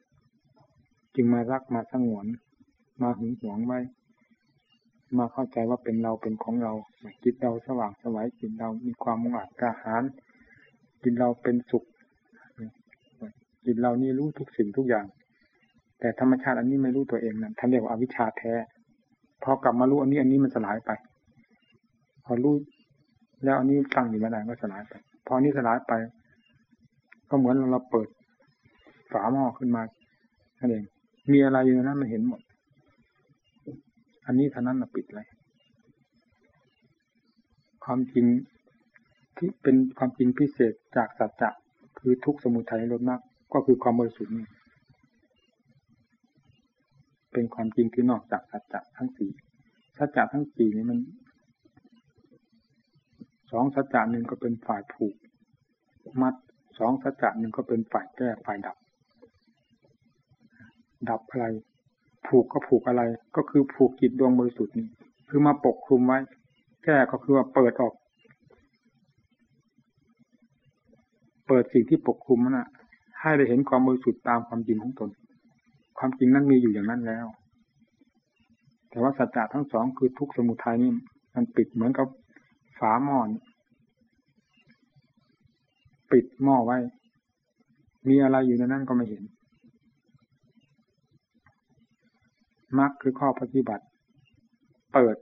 [1.14, 2.26] จึงมารักมาสงวน
[3.02, 3.80] มาหึงหวงไว้
[5.18, 6.72] มาเข้าใจว่าเป็นเราเป็นของเรา
[7.24, 10.02] จิตเราสว่างสวัยจิตเรามีความมุ่งอาจกระหาร
[11.02, 11.84] จิตเราเป็นสุข
[13.64, 15.06] จิตเรานี่รู้ทุกสิ่งทุกอย่าง
[16.00, 18.52] แต่ธรรมชาติอันนี้ไม่รู้ตัวเองนั่นท่านเรียกว่าอวิชชาแท้
[19.42, 20.90] พอกลับมารู้อันนี้อันนี้มันสลายไป
[22.32, 22.54] อรู้
[23.44, 24.94] แล้วอันนี้ตั้งอยู่มาได้ก็สลายไป
[25.26, 25.92] พอนี้สลายไป
[27.30, 28.08] ก็เหมือนเราเปิด
[29.12, 29.82] ฝาหม้อขึ้นมา
[30.58, 30.84] นั่นเอง
[31.32, 32.40] มีอะไรอยู่นั้นมันเห็นหมด
[34.26, 35.26] อันนี้เท่านั้นเราปิดเลย
[37.84, 38.26] ความจริง
[39.36, 41.50] ที่เป็นความจริงพิเศษจากสัจจะ
[41.98, 43.20] คือทุกสมุทัยลดมาก
[43.52, 44.46] ก็คือความบริสุทธิ์นี่
[47.32, 49.30] เป็นความจริงที่นอกจากสัจจะทั้งสี่
[49.98, 50.98] สัจจะทั้งสี่นี้มัน
[53.50, 55.14] สองสัจจะหนึ่งก็เป็นฝ่ายผูก
[56.22, 56.34] มัด
[56.78, 58.76] สองสัจจะหนึ่งก็เป็นฝ่ายแก้ฝ่ายดับ
[61.08, 61.46] ดับอะไร
[62.26, 63.02] ผูกก็ผูกอะไร
[63.36, 64.88] ก็คือผูกจิตดวงบริสุทธิ์นี่
[65.28, 66.18] คือมาปกคลุมไว้
[66.84, 67.94] แก้ก็คือว่าเปิดออก
[71.46, 72.68] เปิดสิ่งที่ปกคลุมนั่นนะ
[73.20, 75.10] ให้ได้เห็นความบริสุทธิ์ตามความจริงของตน
[75.98, 77.26] ความจริงนั้นมีอยู่อย่างนั้นแล้ว
[78.90, 80.90] แต่ว่าสัจจะทั้งสองคือทุกสมุทัยนี่
[81.34, 82.06] มันปิดเหมือนกับ
[82.80, 83.20] ฝาหม้อ
[86.12, 86.78] ปิดหม้อไว้
[88.08, 89.22] มีอะไรอยู่ในนั้นก็ไม่เห็น
[92.78, 93.84] มรรคคือข้อปฏิบัติ
[94.92, 95.16] เปิด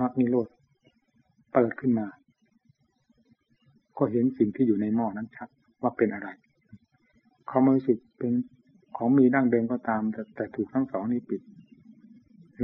[0.00, 0.48] มรรคนิโรธ
[1.52, 2.06] เปิดขึ้นมา
[3.98, 5.48] ก็เห็นสิ่งที่อยู่ในหม้อนั้นชัด
[5.82, 6.28] ว่าเป็นอะไร
[7.50, 8.32] ความรู้สึกเป็น
[8.96, 11.40] ของมีดั้งเดิมก็ตาม แต่แต่ถูกทั้งสองนี้ปิด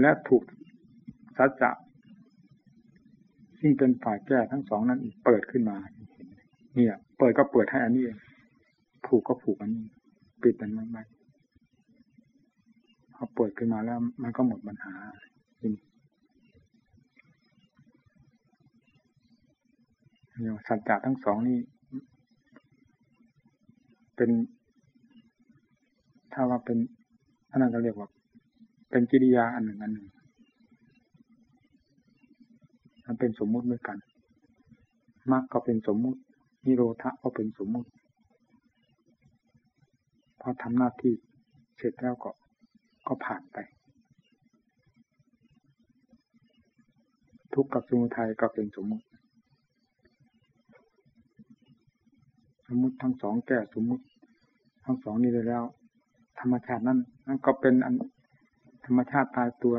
[0.01, 0.42] และถูก
[1.37, 1.70] สัจจะ
[3.61, 5.77] ซึ่งเป็นฝ่ายแก้ทั้งสองนั้นเปิดขึ้นมา
[6.74, 8.18] เนี่ย เปิดก็เปิดให้อันนี้เอง
[9.07, 9.87] ผูกก็ผูกอันนี้
[10.42, 10.98] ปิดอันนั้นไป
[13.14, 14.94] พอเปิดขึ้นมาแล้วมันก็หมดปัญหา
[15.59, 21.59] เนี่ยสัจจะทั้งสองนี่
[24.16, 24.31] เป็น
[26.33, 26.79] ถ้าว่าเป็น
[27.51, 28.09] อันนั้นก็เรียกว่า
[28.90, 30.09] เป็นกิริยาอันหนึ่งอันหนึ่ง
[33.07, 33.98] มันเป็นสมมุติด้วยกัน
[35.33, 36.20] มรรคก็เป็นสมมุติ
[36.64, 37.90] นิโรธะก็เป็นสมมุติ
[40.40, 41.14] พอทำหน้าที่
[41.77, 42.31] เสร็จแล้วก็
[43.07, 43.59] ก็ผ่านไป
[47.55, 49.05] ทุกข์กับสมุทัยก็เป็นสมมุติ
[52.66, 54.05] สมมุติทั้งสองแก่สมมุติ
[54.85, 55.64] ทั้งสองนี้เลยแล้ว
[56.40, 57.94] ธรรมชาตินั้นนั่นก็เป็นอัน
[58.88, 59.74] รรมชาติตายตัว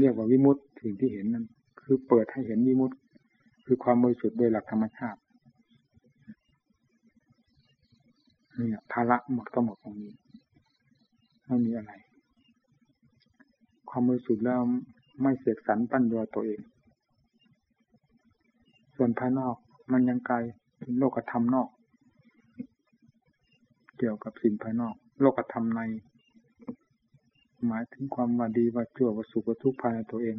[0.00, 1.46] เรียกว่าวิมุตติสิ่งที่เห็นนั้น
[1.82, 2.96] คือเปิดให้เห็นวิมุตติ
[3.66, 5.20] คือความบริสุทธิ์โดยหลักธรรมชาติ
[8.58, 10.12] นี่ภาระหมดก็หมดตรงนี้
[11.46, 11.92] ไม่มีอะไร
[13.90, 14.60] ความบริสุทธิ์แล้ว
[15.22, 16.60] ไม่เสกสรรปั้นยอตัวเอง
[18.96, 19.56] ส่วนภายนอก
[19.92, 20.36] มันยังไกล
[20.78, 21.68] เป็นโลกธรรมนอก
[23.98, 25.80] เกี่ยวกับสิ่งภายนอก โลกธรรมใน
[27.68, 30.36] หมายถึงความว่าดีว่าชั่วว่าสุขว่าทุกข์ภายในตัวเอง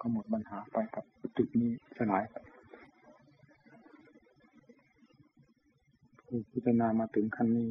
[0.00, 1.04] ก็หมดปัญหาไปกับ
[1.36, 2.24] จุดนี้สลาย
[6.20, 7.68] ผู้พิจารณามาถึงขั้นนี้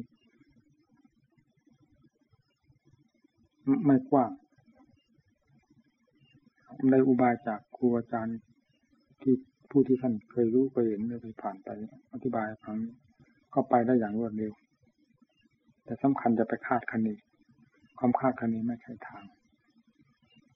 [3.86, 4.30] ไม่กว้าง
[6.90, 8.38] ได้อุบายจากครูอาจารย์
[9.22, 9.34] ที่
[9.70, 11.68] ผู้ที่ท่านเคยรู้เคยเห็นเคยผ่านไป
[12.12, 12.78] อธิบายครั้ง
[13.54, 14.52] ก็ไปได้อย่างรวดเร็ว
[15.84, 17.08] แต่สำคัญจะไปคาดคะเน
[18.06, 19.24] ความคาดคะเนไม่ใช่ทาง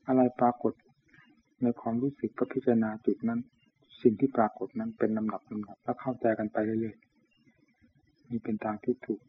[0.09, 0.73] อะไรปรากฏ
[1.63, 3.41] ในความรู้สึกก็พิจารณาจุดนั้น
[4.03, 9.21] สิ่งที่ปรากฏนั้นเป็นลำดับลำดับแล้วเข้าใจกันไปเรื่อยๆนี่เป็นทางที่ถูก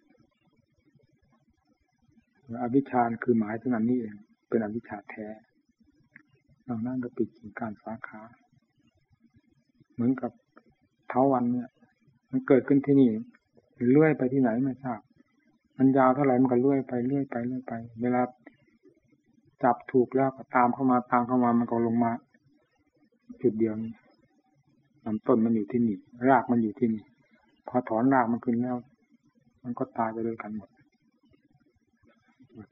[2.61, 4.15] อวิชชาคือหมายถึงอันนี้เอง
[4.49, 5.27] เป็นอวิชชาแท้
[6.65, 8.21] เรานั่งก็ปิดกิ่งการสาขา
[9.93, 10.31] เหมือนกับ
[11.09, 11.69] เท้าวันเนี่ย
[12.31, 13.09] มันเกิดขึ้นที่นี่
[13.89, 15.01] เลื่อยไปที่ไหนไม่ทราบ
[15.79, 18.21] มันยาวเท่าไหร่มันก็เลื่อยไปเลื่อยไปเลื่อยไป เวลา
[19.63, 22.11] จับถูกแล้วก็ตามเข้ามาตามเข้ามามันก็ลงมา
[23.41, 23.93] จุดเดียวนี้
[25.05, 25.97] ลำต้นมันอยู่ที่นี่
[26.29, 27.03] รากมันอยู่ที่นี่
[27.67, 28.77] พอถอนรากมันขึ้นแล้ว
[29.63, 30.69] มันก็ตายไปด้วยกันหมด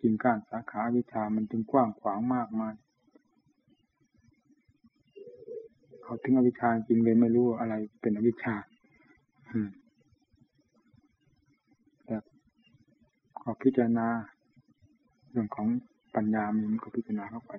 [0.01, 2.73] กินก้านสาขาวิชามันจึงกว้างขวางมากมาย
[6.03, 8.55] เขาถึงอวิชาจริงเลยไม่รู้อะไรเป็นอวิชา
[9.47, 9.59] แต่
[13.49, 14.07] ขอพิจารณา
[15.31, 15.67] เรื่องของ
[16.15, 17.51] ปัญญามันก็พิจารณาเข้าไป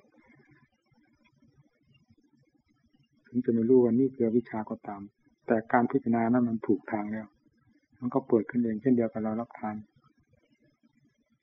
[3.26, 5.02] ถึงจะไม่รู้ว่านี่คือวิชาก็ตาม
[5.46, 7.26] แต่การพิจารณานั้นมันถูกทางแล้ว
[8.00, 9.76] มันก็เปิดขึ้นเองเช่นเดียวกับเรารับทาน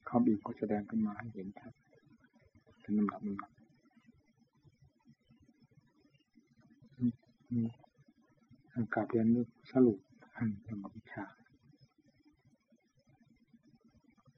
[0.10, 1.74] คำอีกก็แสดงขึ้นมาให้เห็นชัด
[2.82, 3.52] เป็นลำดับลำดับ
[8.94, 9.28] กาบเรียน
[9.72, 9.98] สรุป
[10.36, 11.26] ทางธรรมวิชา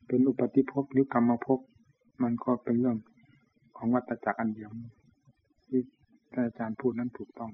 [0.08, 1.60] เป็นอุปติภพหรือกรรมภพ
[2.24, 2.98] มันก็เป็นเรื่อง
[3.78, 4.70] ของวัตจักรอันเดียว
[5.68, 5.82] ที่
[6.34, 7.52] ท่านอาจารย์พูดนั้นถูกต้อง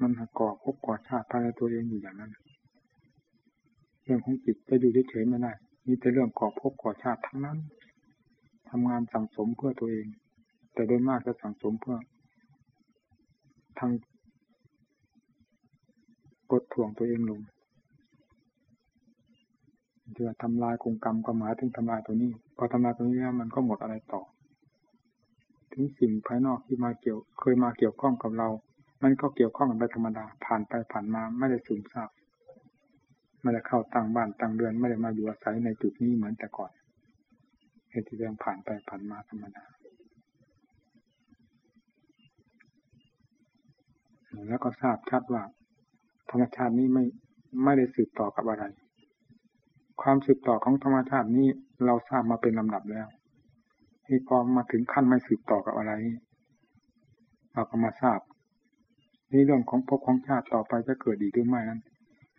[0.00, 2.32] มันก่อพบก่อชาติภายในตัวเองอยู่อย่างนั้น
[4.04, 5.52] เรื่องของจิตจะอยู่เฉยๆไม่ได้
[5.86, 7.58] มีแต่เรื่องก่อพบก่อชาติทั้งนั้น
[8.68, 10.06] ทำงานสั่งสมเพื่อตัวเอง
[10.72, 11.96] แต่โดยมากจะสั่งสมเพื่อ
[13.78, 13.90] ทาง
[16.52, 17.40] กดถ่วงตัวเองลง
[20.14, 24.22] ที่ว่าทำลายกงกรรมก็หมายถึงทำลายตัวนี้ พอทำลายตัวนี้แล้วมันก็หมดอะไรต่อ
[25.72, 28.48] ถึงสิ่งภายนอกที่มาเกี่ยวเคยมาเกี่ยวข้องกับเรา
[29.02, 32.10] มันก็เกี่ยวข้องกันไปธรรมดา ผ่านไปผ่านมาไม่ได้สูญทราบ
[33.42, 36.70] ไม่ได้เข้าตั้งบ้านตั้งเรือนไม่ได้มาอยู่อาศัยในจุดนี้เหมือนแต่ก่อน
[37.90, 39.64] เหตุที่เรื่องผ่านไปผ่านมาธรรมดา
[44.48, 45.42] แล้วก็ทราบชัดว่า
[46.30, 47.04] ธรรมชาตินี้ไม่
[47.64, 48.64] ไม่ได้สืบต่อกับอะไร
[50.02, 51.48] ความสืบต่อของธรรมชาตินี้
[51.84, 53.06] เราทราบมาเป็นลำดับแล้ว
[54.06, 55.92] ที่พอมาถึงขั้นไม่สืบต่อกับอะไร
[57.52, 58.20] เราก็มาทราบ
[59.32, 61.80] นี่เรื่องของภพของชาติต่อไปจะเกิดอีกหรือไม่นั้น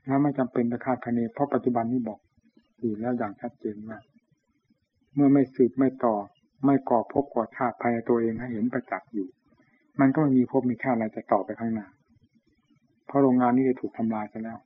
[0.08, 2.20] นั้นไม่จำเป็นจะคาดคะเนเพราะปัจจุบันนี้บอก
[2.80, 4.00] อยู่แล้วอย่างชัดเจนว่า
[5.16, 6.16] เมื่อไม่สืบไม่ต่อ
[6.66, 9.28] ไม่ก่อภพก่อชาติภายในตัวเองให้เห็นประจักษ์อยู่
[10.00, 11.88] มันก็ไม่มีภพมีชาติอะไรจะต่อไปข้างหน้า
[13.10, 14.58] เพราะโรงงานนี้จะถูกทำลายไปแล้ว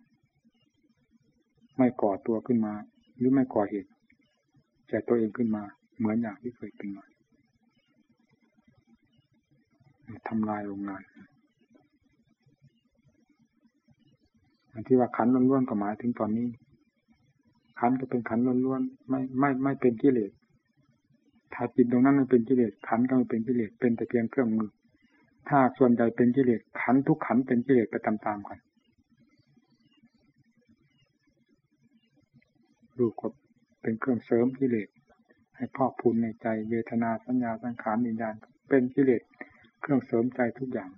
[1.77, 2.73] ไม่ก่อตัวขึ้นมา
[3.17, 3.89] หรือไม่ก่อเหตุ
[4.87, 5.63] แก่ตัวเองขึ้นมา
[5.97, 7.05] เหมือนอย่างที่เคยเป็นมา
[10.27, 11.01] ทำลายโรงงาน
[14.71, 16.47] อันที่ว่าขันล้วนๆก็หมายถึงตอนนี้
[17.79, 20.31] ขันก็เป็นขันล้วนๆไม่ไม่ไม่เป็นกิเลส
[21.53, 24.69] ถ้าจิตตรงนั้นมันเป็นกิเลสขันก็ไม่เป็นกิเลสเป็นแต่เพียงเครื่องมือ
[25.49, 28.59] ถ้าส่วนใหญ่เป็นกิเลสขันทุกขันเป็นกิเลสไปตามๆกัน
[32.97, 33.27] รูปก็
[33.81, 34.89] เป็นเครื่องเสริมกิเลส
[35.55, 38.35] ให้พอกพูนในใจเวทนาสัญญาสังขารวิญญาณ
[38.69, 39.21] เป็นกิเลส
[39.81, 40.91] เครื่องเสริมใจทุกอย่าง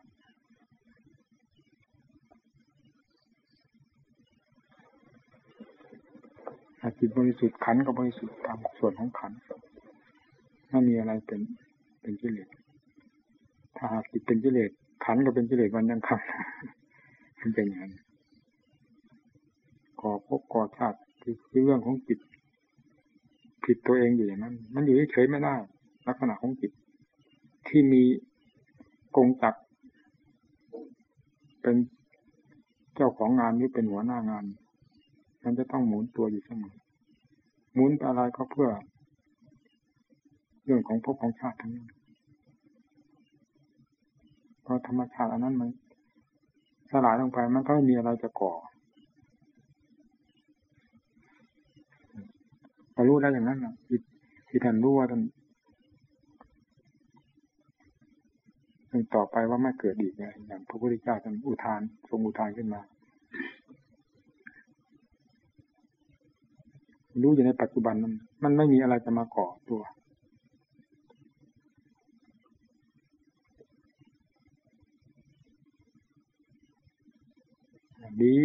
[6.97, 9.31] จิตบริสุทธิ์ขันก็บริสุทธิ์ตามส่วนของขัน
[10.69, 11.41] ไม่มีอะไรเป็น
[12.01, 14.71] เป็นกิเลสาหากจิตเป็นกิเลส
[15.05, 17.93] ขันก็เป็นกิเลสวันยังคำมันเป็นอย่างนั้น
[20.01, 22.19] ก่อพบก่อชาติคือเรื่องของจิต
[23.63, 25.55] ผิดตัวเองอยู่อย่างนั้น มันอยู่เฉยไม่ได้
[26.07, 26.71] ลักษณะของจิต
[27.67, 28.03] ที่มี
[29.15, 29.55] กงจัก
[31.61, 31.75] เป็น
[32.95, 34.45] เจ้าของงานหรือเป็นหัวหน้างาน
[35.43, 36.75] มันจะต้องหมุนตัวอยู่เสมอ
[37.73, 38.69] หมุนอะไรก็เพื่อ
[40.65, 41.94] เรื่องของภพของชาติทั้งนั้น
[44.65, 45.69] เพราะธรรมชาติอันนั้นมัน
[46.91, 48.53] สลายลงไปมันก็ไม่มีอะไรจะก่อ
[52.93, 53.73] พอรู้ได้อย่างนั้นนะ
[54.47, 55.21] ที่ท่านรู้ว่าท่าน
[59.15, 62.81] ต่อไปว่าไม่เกิดอีกไงอย่างพระพุทธเจ้าท่านอุทานทรงอุทานขึ้นมา
[67.21, 69.81] รู้อยู่ในปัจจุบันนั้นมันไม่มีอะไรจะมาก่อตัว
[78.23, 78.35] ดี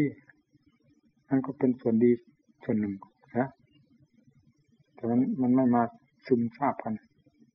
[1.29, 2.11] มันก็เป็นส่วนดี
[2.65, 2.95] ส่วนหนึ่ง
[3.39, 3.49] นะ
[4.95, 5.83] แต่มันมันไม่มา
[6.27, 6.95] ซึมซาบกัน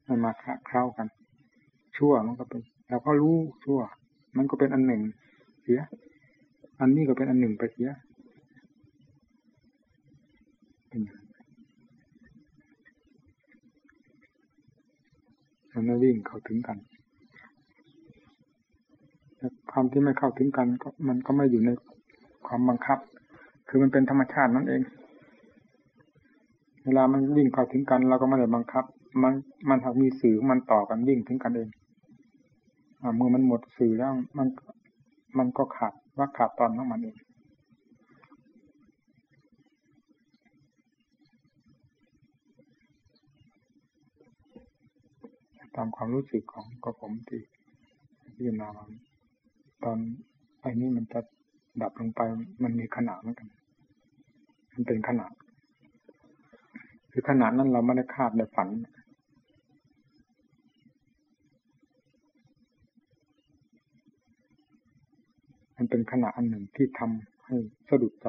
[0.05, 1.07] ไม่มาคล้ากัน
[1.97, 3.79] ชั่วมันก็เป็นเราก็รู้ชั่ว
[4.37, 5.01] มันก็เป็นอันหนึ่ง
[5.61, 5.79] เสีย
[6.79, 7.89] อันนี้ก็เป็นอันหนึ่งไปเสีย
[10.87, 11.01] เป็น
[15.71, 16.77] มันไม่วิ่งเข้าถึงกัน
[19.77, 21.69] ความที่ไม่เข้าถึงกันก็มันก็ไม่อยู่ใน
[22.47, 22.99] ความบังคับ
[23.67, 24.81] คือมันเป็นธรรมชาตินั่นเอง
[26.85, 28.83] เวลามันวิ่งเข้าถึงกันเราก็ไม่ได้บังคับ
[29.23, 29.33] มัน
[29.69, 31.69] มันหากมีสื่อมันต่อกันวิ่งถึงกันเอง
[33.15, 34.47] เมื่อมันหมดสื่อแล้วมัน
[35.37, 37.17] มันก็ขาดว่าขาดตอนของมันเอง
[45.75, 47.41] ตามความรู้สึกของก็ผมที่
[48.35, 48.69] พิจารณา
[49.83, 49.97] ตอน
[50.61, 51.19] ไอ้นี้มันจะ
[51.81, 52.21] ดับลงไป
[52.63, 53.47] มันมีขนาดเหมือนกัน
[54.73, 55.31] มันเป็นขนาด
[57.11, 58.69] คือขนาดนั้นเราไม่ได้คาดในฝัน
[65.77, 67.55] มันเป็นขณะอันหนึ่งที่ทำให้
[67.89, 68.27] สะดุดใจ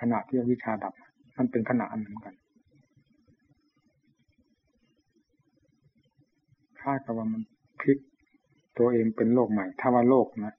[0.00, 0.94] ขณะที่วิชาดับ
[1.38, 2.34] มันเป็นขณะอันหนึ่งกัน
[6.80, 7.42] คาดกับว่ามัน
[7.80, 7.98] พลิก
[8.78, 10.54] ตัวเองเป็นโลกใหม่ ถ้าว่าโลกนะ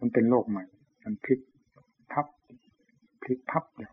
[0.00, 0.64] มันเป็นโลกใหม่
[1.04, 1.40] มันพลิก
[2.12, 2.26] พับ
[3.22, 3.92] พลิกพับเดียว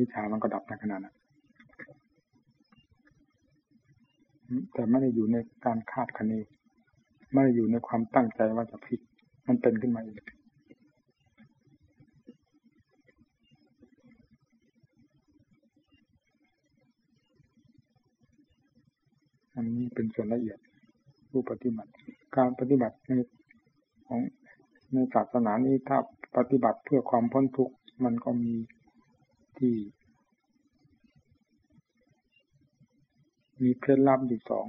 [0.00, 1.14] วิชามันก็ดับในขณะนั้น
[4.72, 6.32] แต่ไม่ได้อยู่ในการคาดคะเน
[7.32, 9.00] ไม่ได้อยู่ในความตั้งใจว่าจะผิด
[9.48, 10.37] มันเป็นขึ้นมาเอง
[19.60, 20.58] อันนี้เป็นส่วนละเอียด
[21.30, 21.90] ผู้ปฏิบัติ
[22.36, 23.12] การปฏิบัติใน
[24.06, 24.20] ของ
[24.92, 25.98] ในศาสนานี้ถ้า
[26.36, 28.54] ปฏิบัติเพื่อความพ้นทุกข์มันก็มี
[29.58, 29.74] ที่
[33.62, 34.66] มีเคล็ดลับอยู่สอง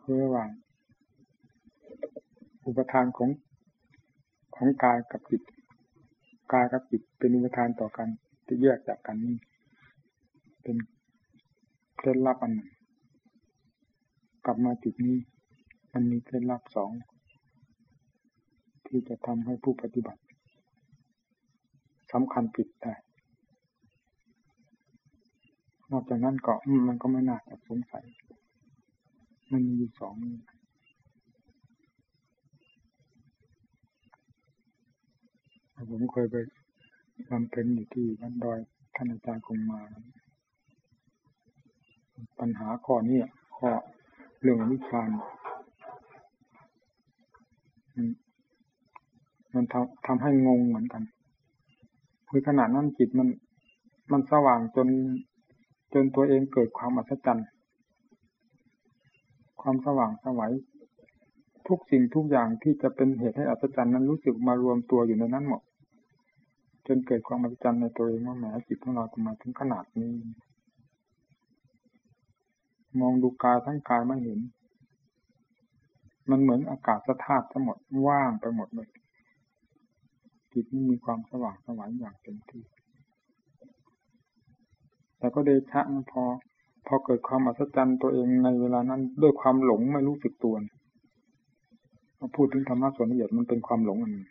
[0.00, 0.48] คือระหว่าง
[2.66, 3.30] อุปทานของ
[4.54, 5.42] ของกายกับจิต
[6.52, 8.08] กายกับจิตเป็นอุปทานต่อกัน
[8.46, 9.36] ที่แยกจากกันนี้
[10.62, 10.76] เป็น
[11.96, 12.70] เคล็ดลับอันหนึ่ง
[14.44, 15.16] กลับมาจุดนี้
[15.92, 16.92] มันมีเคล็ดลับสอง
[18.86, 20.22] ที่จะทำให้ผู้ปฏิบัติ
[22.12, 22.94] สำคัญผิดได้
[25.90, 26.54] นอกจากนั้นก็
[26.88, 28.04] มันก็ไม่น่าจะสงสัย
[29.52, 30.14] มันมีอยู่สอง
[35.94, 36.36] ผมเคยไป
[37.30, 38.58] บำเพ็ญอยู่ที่วัดดอย
[38.94, 39.80] ท่านอาจารย์คงมา
[42.40, 43.20] ปัญหาข้อนี้
[43.56, 43.70] ข้อ
[44.40, 45.02] เรื่องวิชา
[47.94, 48.06] มัน
[49.54, 51.02] มันทำทำให้งงเหมือนกัน
[52.28, 53.28] คือขนาดนั้นจิตมัน
[54.12, 54.88] มันสว่างจน
[55.94, 57.48] จนตัวเองเกิดความอัศจรรย์
[59.62, 60.52] ความสว่างสวัย
[61.68, 65.62] ทุกสิ่งทุกอย่างที่จะเป็นเหตุให้อัศจรรย์นั้นรู้สึกมารวมตัวอยู่ในนั้นหมด
[66.86, 70.10] จนเกิดความอัศจรรย์ในตัวเองว่าแหมจิตของเราทำไมถึงขนาดนี้
[73.00, 74.40] มองดูกายทั้งกายไม่เห็น
[76.30, 78.88] มันเหมือนอากาศสะธาตุทั้งหมดว่างไปหมดเลย
[80.52, 82.62] จิตไม่มีความสว่างสวายอย่างเต็มที่
[85.18, 86.22] แต่ก็เดชะนพอ
[86.86, 90.54] พอเกิดความอัศจรรย์ตัวเองในเวลานั้น ด้วยความหลงไม่รู้สึกตัว
[92.36, 94.26] พูดถึงธรรมะส่วนละเอียดมันเป็นความหลงอันนึง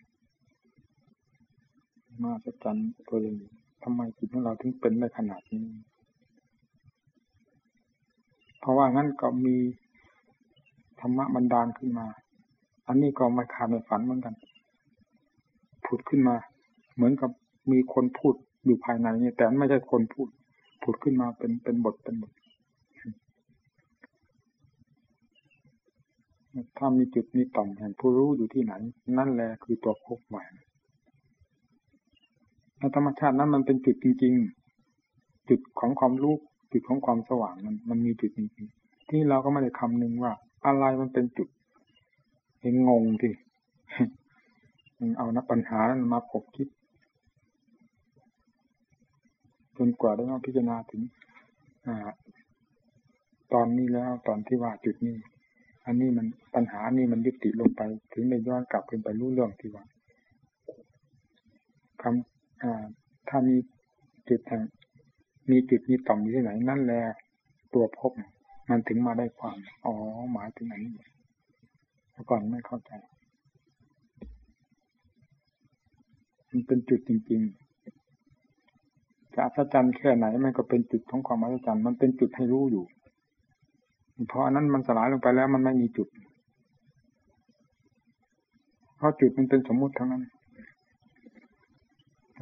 [2.23, 2.77] มาสัจจัน
[3.09, 3.35] ตัวเอง
[3.83, 5.63] ทำไมจิตของเราถึงเป็นได้ขนาดนี้
[8.59, 9.55] เพราะว่างั้นก็มี
[10.99, 12.07] ธรรมะบันดาลขึ้นมา
[12.87, 14.35] อันนี้ก็ไม่ขาดในฝันเหมือนกัน
[15.85, 16.35] ผุดขึ้นมา
[16.95, 17.31] เหมือนกับ
[17.71, 20.27] มีคนพูดอยู่ภายในนี่แต่ไม่ใช่คนพูด
[20.83, 22.31] ผุดขึ้นมาเป็นเป็นบทเป็นบท
[26.77, 28.73] ถ้ามีจุดมีต่อมแห่งผู้รู้อยู่ที่ไหน
[29.17, 30.53] นั่นแหละคือตัวพบแหวน
[32.81, 34.33] ในธรรมชาตินั้นมันเป็นจุดจริง
[34.91, 36.35] ๆ จุดของความรู้
[36.71, 40.33] จุดของความสว่างมันมันมีจุดจริงๆที่เราก็ไม่ได้คำนึงว่า
[40.65, 41.47] อะไรมันเป็นจุด
[42.61, 43.29] เห็นงงที
[45.17, 46.67] เอานับปัญหานั้นมาพบคิด
[49.77, 51.01] จนกว่าได้มาพิจารณาถึง
[51.87, 51.89] อ
[53.53, 55.15] ตอนนี้แล้วตอนที่ว่าจุดนี้
[55.85, 57.81] อันนี้มันปัญหานี่มันยุติลงไป
[58.13, 59.83] ถึงได้ย้อนกลับขึ้นไปรู้เรื่องที่ว่า
[62.01, 62.30] คำ
[63.29, 63.55] ถ้ามี
[64.29, 64.41] จุด
[65.51, 67.01] มีจุดมีต่อมอยู่ที่ไหนนั่นแหละ
[67.73, 68.11] ตัวพบ
[68.69, 69.93] มันถึงมาได้ความ อ๋อ
[70.33, 70.75] หมายถึงไหน
[72.11, 72.91] เมื่ก่อนไม่เข้าใจ
[76.49, 77.41] มันเป็นจุดจริง
[78.57, 82.85] ๆ จะอัศจรรย์แค่ไหนมันก็เป็นจุดของความอัศจรรย์มันเป็นจุดให้รู้อยู่
[84.27, 86.07] เพราะอันนั้นมันสลายลงไปแล้วมันไม่มีจุด
[88.97, 90.23] เพราะจุดมันเป็นสมมุติทั้งนั้น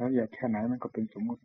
[0.00, 1.42] แล้วอยากแค่ไหนมันก็เป็นสมมติ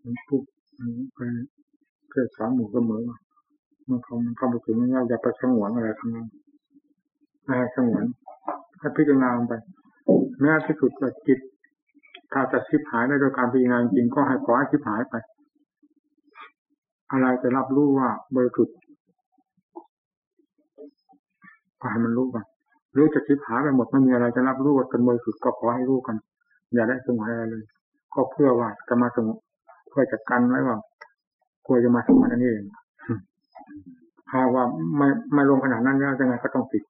[0.00, 0.40] หลวงปู่
[1.14, 1.32] เคย
[2.10, 3.02] เคยสอนหมู่เสมอ
[3.86, 6.26] เมื่อเขาเข้าไปถึงนี่อย่าไปสงวนอะไรทั้งนั้น
[7.44, 8.04] ไม่ให้สงวน
[8.78, 9.54] ให้พิจารณาไป
[10.40, 10.90] แม้ที่สุด
[11.26, 11.38] จิต
[12.32, 15.14] ถ้าจะชิบหายในโดยการพิจารณาจริงก็ให้ขอให้ชิบหายไป
[17.10, 18.76] อะไรจะรับรู้ว่าบริสุทธิ์
[21.80, 22.46] ก็ให้มันรู้กัน
[22.96, 26.16] รู้จะชิบหาไปหมดไม่มีอะไรจะรับรู้ว่าเป็นบริสุทธิ์ก็ขอให้รู้กัน
[26.74, 27.64] อย่าได้สงวนอะไรเลย
[28.14, 29.26] ก็เพื่อว่าจะมาสง
[29.90, 30.76] เพื่อจะกันไว้ว่า
[31.66, 32.62] กลัวจะมาสงวนนั่นเอง
[34.34, 34.64] หากว่า
[34.96, 36.84] ไม่ไม่ลงขนาดนั้นแล้วยังไงก็ต้องติด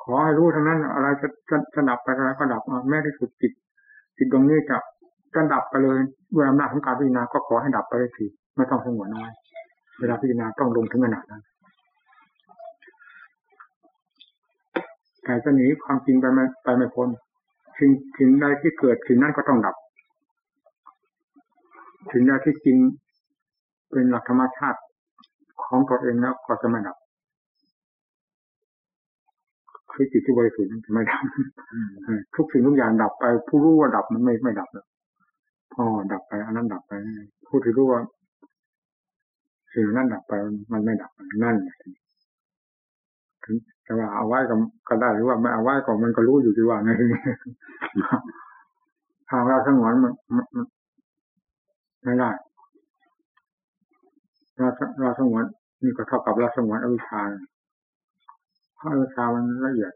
[0.00, 3.52] ขอให้รู้ทั้งนั้น อะไรจะจะจะดับไปอะไรก็ดับแม้ที่สุดจิต
[4.16, 4.76] จิตตรงนี้จะ
[5.34, 5.98] จะดับไปเลย
[6.34, 8.26] ด้วยอำนาจของการพิจารณาก็ขอให้ดับไปเลยที
[8.56, 9.30] ไม่ต้องสงวนน้อย
[10.00, 11.42] เวลาพิจารณาต้องลงถึงขนาดนั้น
[15.24, 17.08] แต่จะหนีความจริงไปไม่ไปไม่พ้น
[17.78, 19.76] สิ่งสิ่งใดที่เกิดสิ่งนั้นก็ต้องดับ
[22.12, 22.78] สิ่งใดที่จริง
[23.90, 24.80] เป็นหลักธรรมชาติ
[25.64, 26.96] ของตัวเองแล้วก็จะไม่ดับ
[29.92, 31.22] คือจิตที่บริสุทธิ์ไม่ดับ
[32.36, 34.86] ทุกสิ่งทุกอย่างดับไป ผู้รู้ว่าดับมันไม่ไม่ดับแล้ว
[35.74, 36.92] พอดับไปอันนั้นดับไป
[37.48, 38.02] ผู้ที่รู้ว่า
[39.74, 40.32] สิ่งนั้นดับไป
[40.72, 41.12] มันไม่ดับ
[41.44, 41.56] นั่น
[43.44, 44.54] ถึงแต่ว่าเอาไว้ก็
[44.88, 46.90] ก็ได้หรือว่าไม่เอาไว้ก็มันก็รู้อยู่ที่ว่าไง
[49.28, 50.12] ทางเราสงวนมัน
[52.04, 52.30] ไม่ได้
[54.56, 54.68] เรา
[55.00, 55.44] เราสงวน
[55.82, 57.20] นี่ก็เท่ากับเราสงวนอวิชชา
[58.76, 59.92] เพราะอวิชชามันละเอียด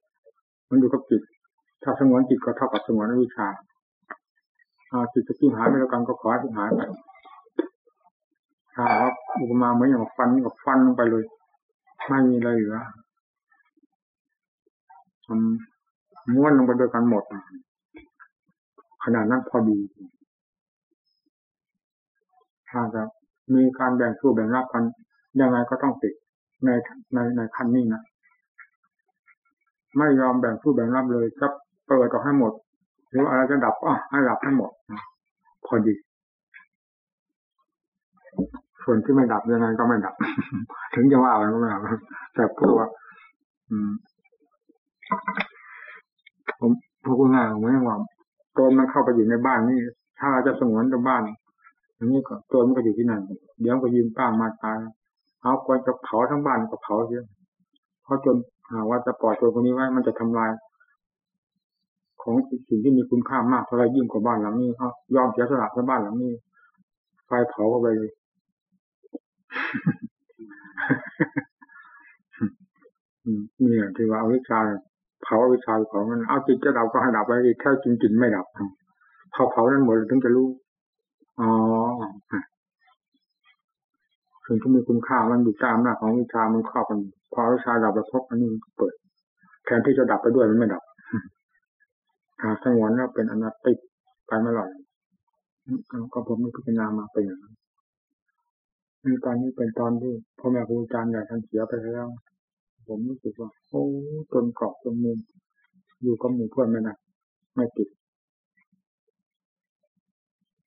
[0.71, 1.23] มันอยู่กับจิต
[1.83, 3.49] ถ้าสงวนจิตก็เท่ากับสงวนอวิชชา
[4.91, 6.81] อาจิตจะที่หายไปแล้วกันก็ขอให้หายไป
[8.75, 11.25] ถ้าว่าอุปมาเหมือนอย่างฟันกับฟันลงไปเลย
[12.09, 12.79] ไม่มีอะไรเหลือ
[15.27, 17.25] ทำม้วนลงไปด้วยกันหมด
[19.05, 19.79] ขนาดนั้นพอดี
[22.71, 23.03] ถ้าจะ
[23.55, 24.83] มีการแบ่งสู้แบ่งรับกัน
[25.41, 26.15] ยังไงก็ต้องติด
[26.65, 26.69] ใน
[27.15, 28.03] ในในขั้นนี้นะ
[29.99, 31.49] ไม่ยอมแบ่งผู้แบ่งรับเลยจะ
[31.87, 32.53] เปิดออกให้หมด
[33.11, 34.71] หรืออะไรจะดับอะให้ดับให้หมด
[35.67, 35.95] พอดี
[38.83, 40.15] ส่วนที่ไม่ดับยังไงก็ไม่ดับ
[40.95, 41.81] ถึงจะว่าอะไรก็ไม่ดับ
[42.35, 42.89] แต่พูดว่า
[46.61, 46.71] ผม
[47.05, 47.97] พูดง่ายๆผมไม่ว่า
[48.53, 49.79] โจรมันเข้าไปอยู่ในบ้านนี่
[50.19, 51.23] ถ้าเราจะสงวนในบ้าน
[51.97, 53.21] อย่างนี้ก็โจรมันก็อยู่ที่นั่น
[53.61, 54.79] เดี๋ยวก็ยืมป้ามาตาย
[55.43, 57.25] เอาควรจะเผาทั้งบ้านก็เผาเยอะ
[58.05, 58.37] เพราะจน
[58.71, 60.51] หาว่าจะปล่อยโจรคนนี้ไว้มันจะทำลาย
[62.23, 62.37] ของ
[62.69, 66.33] สิ่งที่มีคุณค่ามากเท่าไรยิ่งกว่าบ้านหลังนี้เขายอมเสียสละในบ้านหลังนี้
[67.27, 68.13] ไฟเผาเข้าไปเลย
[73.61, 74.61] นี่ที่ว่าอวิชา
[75.25, 78.47] เผาอวิชาของมันเอาจิตจะดับก็ให้ดับไปแค่จริงจริงไม่ดับ
[79.33, 80.49] เผาเผานั้นหมดถึงจะรู้
[81.41, 81.51] อ๋อ
[84.47, 87.01] สิ่งที่มีคุณค่ามันอยู่ตามหน้าของวิชามันครอบมัน
[87.33, 88.95] พอวิชาดับแล้วพบอันนี้เปิด
[89.65, 90.83] แทนที่จะดับไปด้วยมันไม่ดับ
[92.43, 93.73] หาสงวนแล้วเป็นอนัตติ
[94.27, 94.71] ไปไม่หล่อด
[96.13, 97.55] ก็ผมไม่พิจารณามาเป็นอย่างนั้น
[99.03, 102.07] ในตอนนี้เป็นตอนที่พ่อแม่ครูอาจารย์ใหญ่ท่านเสียไปแล้ว
[102.89, 103.83] ผมรู้สึกว่า โอ้
[104.33, 105.19] จนเกาะจนมุม
[106.03, 106.95] อยู่กับหมู่เพื่อนไม่ได้
[107.55, 107.89] ไม่ติด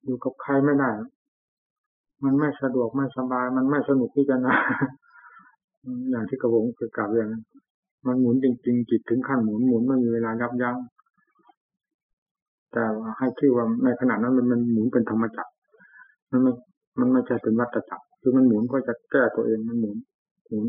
[0.04, 0.92] อยู่กับใครไม่ได้
[2.24, 4.56] มันไม่สะดวกไม่สบาย มันไม่สนุกที่จะนะ
[6.10, 7.44] อย่างที่กระผมเคยกล่าวอย่างนั้น
[8.08, 10.76] มันหมุนจริงๆจิตถึงขั้นหมุนหมุนไม่มีเวลายับยั้ง
[12.72, 12.84] แต่
[13.18, 15.52] ให้ชื่อว่าในขณะนั้นมันมันหมุนเป็นธรรมจักร
[16.32, 16.52] มันไม่
[17.00, 19.98] มันไม่ใช่เป็นวัฏจักรคือมันหมุนก็จะแก้ตัวเองมันหมุน
[20.48, 20.66] หมุน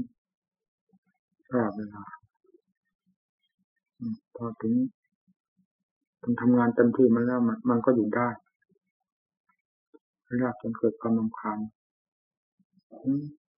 [1.51, 2.03] ตลอดเวลา
[4.37, 4.75] พอถึง
[6.23, 8.29] ถึงทำงานเต็มที่มันแล้วมันมันก็อยู่ได้
[10.43, 11.59] ยากจนเกิดความลำคาญ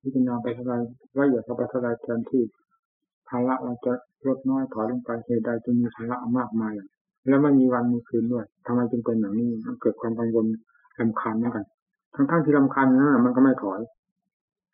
[0.02, 0.74] พิจารณาไปเท่าไร
[1.18, 2.44] ละเอียดเข้าไปเท่าไรแทนที่
[3.30, 3.94] ภาระเราจะ
[4.28, 6.74] ลดน้อยถอยลงไปเหตุใดจึงมีภาระมากมาย
[7.28, 10.46] แล้วไม่มีวันมีคืนด้วยทำไมจึงเป็นอย่างนี้มันเกิดความกังวล
[11.00, 11.66] ลำคาญเหมือนกัน
[12.16, 13.80] ทั้งๆที่ลำคาญนั้นมันก็ไม่ถอย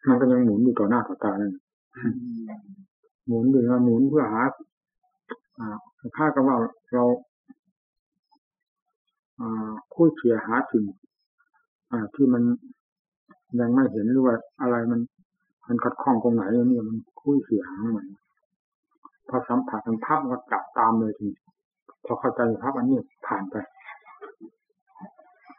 [0.09, 1.53] มันก็ยังหมุนอยู่ต่อหน้าต่อตานั่น
[3.25, 4.43] หมุนอยู่นะหมุนเพื่อหา
[5.59, 5.77] อ่า
[6.17, 6.55] ค่ากับว่า
[6.93, 7.03] เรา
[9.39, 10.85] อ่าคุยเฉียหาสิ่ง
[11.91, 12.43] อ่าที่มัน
[13.59, 14.99] ยังไม่เห็นหรือว่าอะไรมัน
[15.67, 18.07] มันขัดข้องตรงไหนเนี่ยมันคุยเสียหาเหมือน
[19.29, 21.29] พอสัมผัสมันภาพก็จับตามเลยที
[22.05, 23.55] พอเข้าใจภาพอันนี้ผ่านไป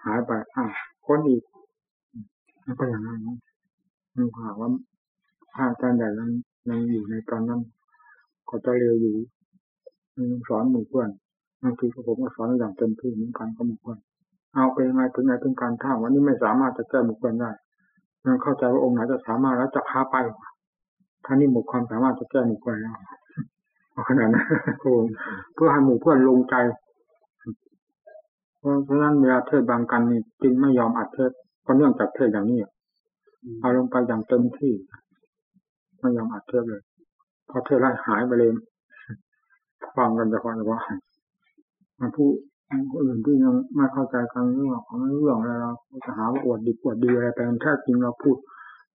[0.05, 0.65] หายไปอ่า
[1.07, 1.43] คนอีก
[2.65, 3.21] แล้วก็อย่างนั้น
[4.15, 4.71] มันหาว่า
[5.55, 6.31] พระอาจารย์ใหญ่ยัง
[6.69, 7.61] ยังอยู่ในตอนนั้น
[8.49, 9.15] ก็จะเร็วอยู่
[10.49, 11.11] สอนหมู่เพื่อน
[11.63, 13.99] บางทีผมก็สอนอย่างเต็มที่เหมือนกันก็หมู่เพื่อน
[14.55, 17.51] เอาไปยังไงถึงไหนถึงการท่าวันนี้ไม่สามารถจะแก้หมู่เพื่อนได้
[18.25, 20.17] มันเข้าใจว่าองค์ไหนจะสามารถแล้วจะพาไป
[21.25, 22.95] ท่านี้หมดความสามารถจะแก้หมู่เพื่อนแล้ว
[24.09, 24.47] ขนาดนั้น
[24.79, 26.55] เพื่อให้หมู่เพื่อนลงใจ
[28.59, 31.31] เพราะฉะนั้นเวลาเทศบางกันนี่จึงไม่ยอมอัดเทศ
[31.67, 32.61] ก็เนื่องจากเทศอย่างนี้
[33.61, 34.75] เอาลงไปอย่างเต็มที่
[36.07, 36.83] ไม่ยอมอัดเทศเลย
[37.51, 38.51] พอเทศไล่หายไปเลย
[39.97, 40.81] ฟังกันจะฟังว่า
[41.99, 42.29] มาผู้
[42.91, 45.73] คนอื่นที่ยังไม่เข้าใจกันเรื่องของเรื่องอะไรเรา
[46.05, 48.37] จะหาว่าอวดดีอวดดีอะไรไปแท้จริงเราพูด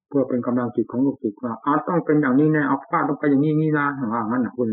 [0.08, 4.68] เพื่อเป็นกำลังจิตของลูกศิษย์ว่าอ๋อต้องเป็นอย่างนี้แน่เอาฟาดต้องไปอย่างนี้นี่นะว่างั้นนะคุณ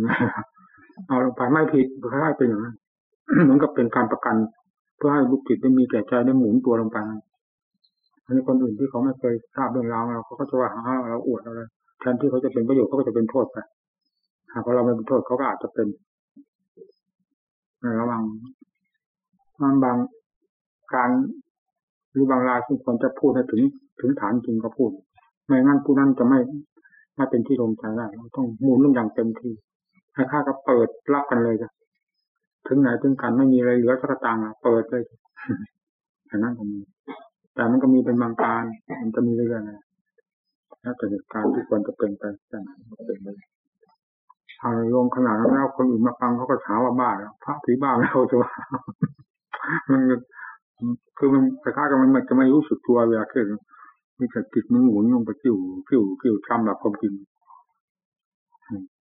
[1.07, 2.75] เอาลงไปไม่ผิดเพื่อให้เป็นอย่างนั้น
[3.43, 4.35] เหมือนกับเป็นการประกัน
[4.97, 6.97] เพื่อให้ลูกศิษย์ได้มีแก่ใจได้หมุนตัวลงไป
[8.25, 11.61] อันนี้คนอื่นที่เขาไม่เคยทราบเรื่องราวเราเขาก็จะว่าหาเราอวดอะไร
[11.99, 13.57] แทนที่เขาจะเป็นประโยชน์เขาก็จะเป็นโทษไป
[14.53, 15.87] หากเราไม่เป็นโทษเขาก็อาจจะเป็น
[17.99, 18.21] ระวัง
[19.61, 19.97] มันบาง
[20.93, 21.09] การ
[22.11, 23.61] หรือบางรายที่ควรจะพูดให้ถึง
[23.99, 24.91] ถึงฐานจริงก็พูด
[25.45, 26.39] ไม่งั้นผู้นั้นจะไม่
[27.15, 29.53] ไม่เป็นที่ลงใจได้เราต้องหมุนลงอย่างเต็มที่
[30.15, 31.69] ให้ข้าก็เปิดรับกันเลยจ้ะ
[32.67, 35.03] ถึงไหนถึงกันไม่มีอะไรเหลือสักตังค์เปิดเลย
[36.27, 36.79] อย่างนั้นก็มี
[37.55, 38.63] แต่มันก็มีเป็นบางการ
[39.01, 39.86] มันจะมีเรื่อยๆ
[40.87, 42.69] แล้วแต่เหตุการณ์ที่ควรจะเป็นไปแต่ไหน
[43.05, 43.27] เป็นไป
[44.61, 48.51] ทางโยมขนาดนั้นแล้วคนอื่นมาฟังเขาก็ถามว่าบ้าแล้วพระผีบ้าแล้วจะว่า
[49.91, 50.01] มัน
[51.17, 53.45] คือมันคล้ายๆกับมันมันจะไม่รู้สึกตัวเวลาเกิด
[54.19, 55.57] มีแต่จิตมันหมุนลงไปกิ่ว
[55.89, 57.13] กิ่วกิ่วทำแบบความจริง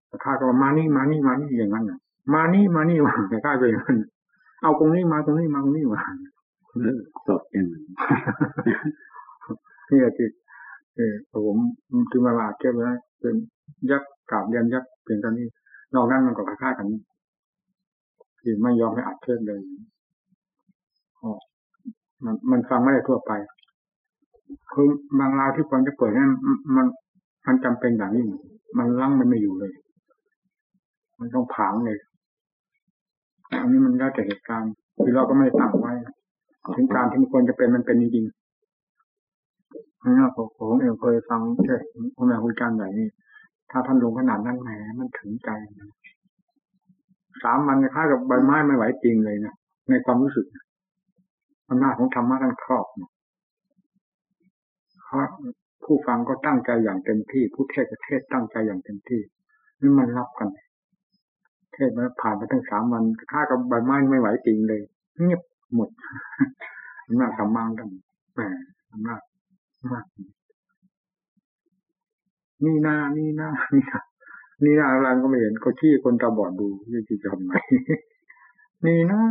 [0.08, 1.84] คล้ายๆกับมานี่มานี่มานี่อย่างนั้น
[2.34, 3.98] มานี่มานี่ว่าคล้ายๆไปอย่างนั้น
[4.62, 6.00] เอาตรงนี้มาตรงนี้มาตรงนี้มา
[7.26, 7.80] สดอย่างนี้
[9.90, 10.28] นี่คือ
[10.96, 11.58] เออผม
[12.10, 12.90] ถึงมาว่าเก็บไว้
[13.20, 13.34] เป็น
[13.90, 15.46] ยักษ์กาบยันยักษ์เพียงตอนนี้
[15.94, 16.88] นอกนั้นมันก็คล้ายๆกัน
[18.40, 19.60] ที่ไม่ยอมให้อัดเทศเลย
[22.24, 23.32] มันมันฟังไม่ได้ทั่วไป
[24.72, 24.88] คือ
[25.18, 26.32] บางราวที่ควรจะเปิดนั้น
[26.76, 26.86] มัน
[27.46, 28.24] มันจำเป็นอย่างนี้
[28.78, 29.72] มันลังมันไม่อยู่เลย
[31.18, 31.98] มันต้องผางเลย
[33.60, 34.72] อันนี้มันได้แต่เหตุการณ์
[35.02, 35.92] ที่เราก็ไม่ตั้งไว้
[36.76, 38.26] ถึงการที่มันควรจะเป็นมันเป็นจริง
[40.04, 40.26] นี่
[40.58, 41.80] ผมเองเคยฟังเทศ
[42.14, 43.08] พ่อแม่ครูอาจารย์ใหญ่นี่
[43.70, 45.50] ถ้าท่านลงขนาดนั้นแหมมันถึงใจ
[47.42, 49.54] สามวันค่ากับใบไม้ไม่ไหวจริงเลยนะ
[49.88, 50.46] ในความรู้สึก
[51.68, 52.86] อำนาจของธรรมะท่านครอบ
[55.04, 55.28] เพราะ
[55.84, 59.20] ผู้ฟังก็ตั้งใจอย่างเต็มที่ ผู้เทศก็เทศตั้งใจอย่างเต็มที่
[59.80, 60.48] นี่มันรับกัน
[61.74, 64.80] เทศมาผ่านไปตั้งสามวันค่ากับใบไม้ไม่ไหวจริงเลย
[65.22, 65.40] เงียบ
[65.74, 65.88] หมด
[67.06, 67.88] อำนาจธรรมะกัน
[68.34, 68.40] แหม
[68.92, 69.20] อำนาจ
[69.92, 70.04] มาก
[72.64, 74.00] นี่หน้านี่หน้านี่หน้า
[74.64, 77.52] นี่หน้าอะไรก็ไม่เห็นเขาชี้คนตาบอดดูยี่จะทำไง
[78.84, 79.22] นี่หน้า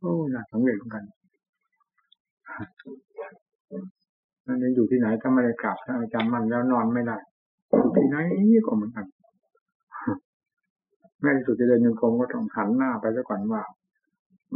[0.00, 1.04] โอ้น่าสังเวชเหมือนกัน
[4.46, 7.16] นั่นเองอยู่ที่ไหนถ้าไม่ได้กราบถ้าจำมันแล้วนอนไม่ได้
[7.70, 8.16] อยู่ที่ไหน
[8.66, 9.06] ก็เหมือนกัน
[11.22, 13.62] แม่ที่สุดจะเดินยังคงก็ต้องหันหน้าไปซะก่อนว่า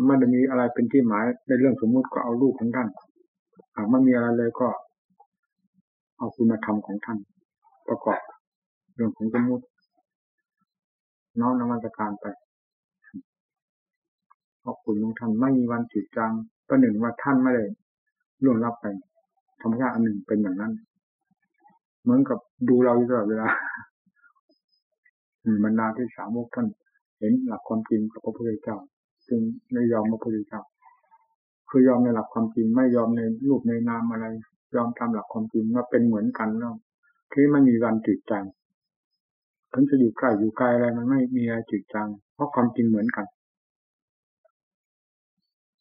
[0.06, 2.88] ไม่ได้มีอะไรเป็นที่หมายในเรื่องสมมุติก็เอาลูกของท่าน
[3.74, 4.68] หากไม่มีอะไรเลยก็
[6.16, 7.18] เอาคุณธรรมของท่าน
[7.88, 8.20] ประกอบ
[8.94, 9.64] เรื่องของสมมุติ
[11.40, 12.26] น้อมนมัสการไป
[14.64, 16.32] ขอบคุณของท่านไม่มีวันจืดจาง
[16.68, 17.64] ประหนึ่งว่าท่านไม่ได้
[18.44, 18.86] ล่วงลับไป
[19.60, 20.72] ธรรมชาติอันหนึ่งเป็นอย่างนั้น
[22.02, 23.48] เหมือนกับดูเราอยู่ตลอดเวลา
[25.64, 26.66] บรรดาที่สามกท่าน
[27.18, 28.78] เห็นหลักความจริงกับพระพุทธเจ้า
[29.28, 29.40] จึง
[29.72, 30.62] ไม่ยอมพระพุทธเจ้า
[31.70, 34.26] คือยอมในหลักความจริงไม่ยอมในรูปในนามอะไร
[34.74, 36.74] ยอมตามหลักความจริงว่าเป็นเหมือนกันแล้ว
[37.32, 38.44] ที่ไม่มีวันจืดจาง
[39.72, 43.26] ถึงจะอยู่ใกล้อยู่ไกลอะไรมันไม่มีอะไรจืดจางเพราะความจริงเหมือนกัน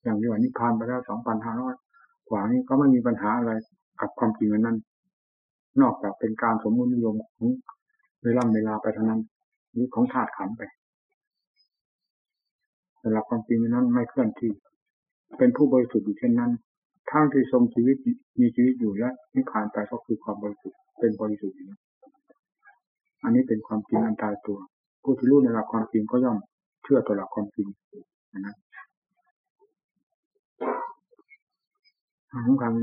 [0.04, 1.76] อย่างที่ว่านิพพานไปแล้วสองพันห้าร้อย
[2.30, 3.52] กว่านี้ก็ไม่มีปัญหาอะไร
[4.02, 4.78] กับความจริงนั้น
[5.82, 7.50] นอกจากเป็นการสมมุตินิยมของ
[8.24, 9.22] เวลาเวลาไปเท่านั้น
[9.72, 10.62] หรือของธาตุขันไป
[13.00, 14.52] แต่หลักความจริงนั้นไม่เคลื่อนที่
[15.38, 16.52] เป็นผู้บริสุทธิ์อยู่เช่นนั้น
[17.12, 17.96] ทั้งที่ทรงชีวิต
[18.40, 21.72] มีชีวิตอยู่และนิพพานไปก็คือความบริสุทธิ์เป็นบริสุทธิ์อยู่
[23.24, 24.60] อันนี้เป็นความจริงอันตายตัว
[25.04, 26.38] ผู้ที่รู้ในหลักความจริงก็ย่อม
[26.84, 27.68] เชื่อต่อหลักความจริง
[28.40, 28.56] นะ
[32.48, 32.74] สำคัญ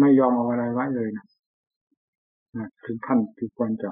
[0.00, 1.26] ไม่ยอมเอาอะไรไว้เลยนะ
[2.84, 3.90] ถึงขั้นที่ควรจะ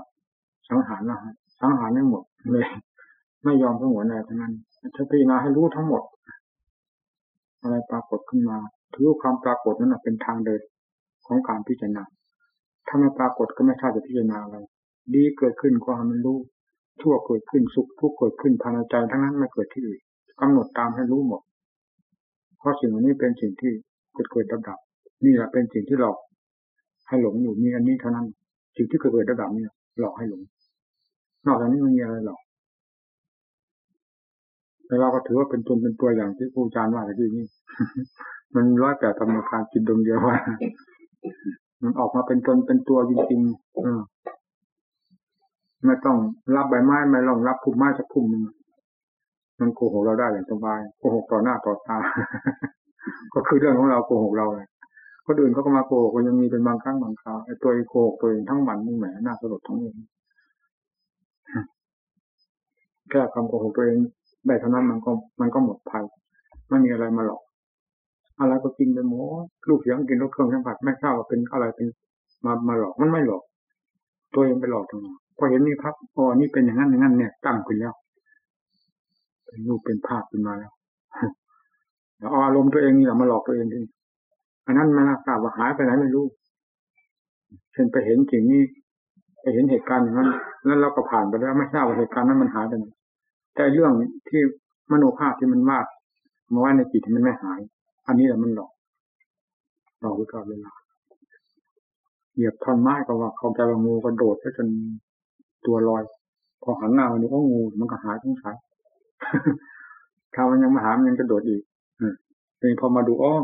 [0.68, 1.18] สังหารนะ
[1.60, 2.66] สังหารไม่หมดเลย
[3.44, 4.52] ไม่ยอมทั้งหมดเลยทั้งนั้น
[4.94, 6.02] ถ้าพิจารณาให้รู้ทั้งหมด
[7.64, 8.58] อะไรปรากฏขึ้นมา
[8.94, 10.62] ถือความปรากฏนั้นเป็นทางเดิน
[11.26, 12.04] ของการพิจารณา
[12.86, 14.56] ถ้าไม่ปรากฏก็ไม่ทราบจะพิจารณาอะไร
[15.14, 16.38] ดีเกิดขึ้นก็ให้มันรู้
[17.00, 20.00] ชั่วเกิดขึ้นสุขทุกข์เกิดขึ้นภายในใจทั้งนั้นไม่เกิดที่อื่น
[20.40, 21.42] กำหนดตามให้รู้หมด
[22.58, 23.72] เพราะสิ่งนี้เป็นสิ่งที่
[24.14, 24.78] เกิดเกิดดับดับ
[25.24, 26.18] นี่แหละเป็นสิ่งที่หลอก
[27.08, 28.26] ให้หลงอยู่มีอันนี้เท่านั้น
[28.76, 29.64] สิ่งที่เกิดเกิดดับดับนี่
[30.00, 30.42] หลอกให้หลง
[31.46, 32.40] นอกจากนี้ไม่มีอะไรหรอก
[34.94, 37.46] แต่เราก็ถือว่าเป็นตนเป็นตัวอย่างที่ครูอาจารย์ว่าเมื่อกี้นี้
[38.54, 40.36] มันร้อยแต่ธรรมการจิตดงเดียวว่า
[41.82, 46.16] มันออกมาเป็นตนเป็นตัวจริงๆไม่ต้อง
[46.56, 48.42] รับใบไม้ไม่ต้องรับพุ่มไม้สักพุ่มมัน
[49.60, 51.98] มันโกหกเราได้อย่างสบายโกหกต่อหน้าต่อตา
[53.34, 54.68] ก็คือเรื่องของเราโกหกเราเลย
[55.26, 59.96] คนอื่นเขาก็มาโกหกยังมีเป็นบางครั้งบางคราวไอ้ตัวโกหกตัวเองทั้งวันนี่แหมน่าสลดทั้งเอง
[63.10, 63.98] แค่คำโกหกตัวเอง
[64.46, 66.04] ได้เท่านั้นมันก็มันก็หมดภัย
[66.68, 67.42] ไม่มีอะไรมาหลอก
[68.40, 71.86] อะไรก็กินไปหมดลูกเสียงกินรสเครื่องสัมผัสไม่ทราบว่าเป็นอะไรเป็น
[72.44, 73.42] มามาหลอกมันไม่หลอก
[74.34, 77.94] ตัวเองไปหลอกทั้งนั้นพอเห็นนี่ครับอ๋อนี่เป็นอย่างนั้นอย่างนั้นเนี่ยตั้งขึ้นแล้ว
[79.46, 80.72] เป็นรูปเป็นภาพขึ้นมาแล้ว
[82.18, 83.78] แล้วอารมณ์ตัวเองนี่แหละมาหลอกตัวเองที
[84.66, 86.24] อันนั้นมันทราบว่าหายไปไหนไม่รู้
[87.72, 88.62] เช่นไปเห็นสิ่งนี้
[89.40, 90.30] ไปเห็นเหตุการณ์อย่างนั้น
[90.64, 92.86] แล้วเราก็ผ่านไปแล้วไม่ทราบว่าเหตุการณ์นั้นมันหายไปไหน
[93.54, 93.92] แต่เรื่อง
[94.28, 94.42] ที่
[94.90, 95.86] มโนภาพที่มันวาด
[96.52, 97.60] มาว่าในจิตที่มันไม่หาย
[98.06, 98.72] อันนี้แหละมันหลอก
[100.00, 100.72] หลอกอยู่ตลอดเวลา
[102.34, 104.68] เหยียบท่อนไม้ก็ว่าเขาจะงูกระโดดแล้วจน
[105.66, 106.02] ตัวลอย
[106.62, 108.56] พอหันหน้ามันนี่ก็งูมันก็หายทั้งสาย
[110.34, 111.62] ถ้ามันยังมาหามันยังกระโดดอีก
[112.00, 112.14] อืม
[112.80, 113.34] พอมาดูอ้อ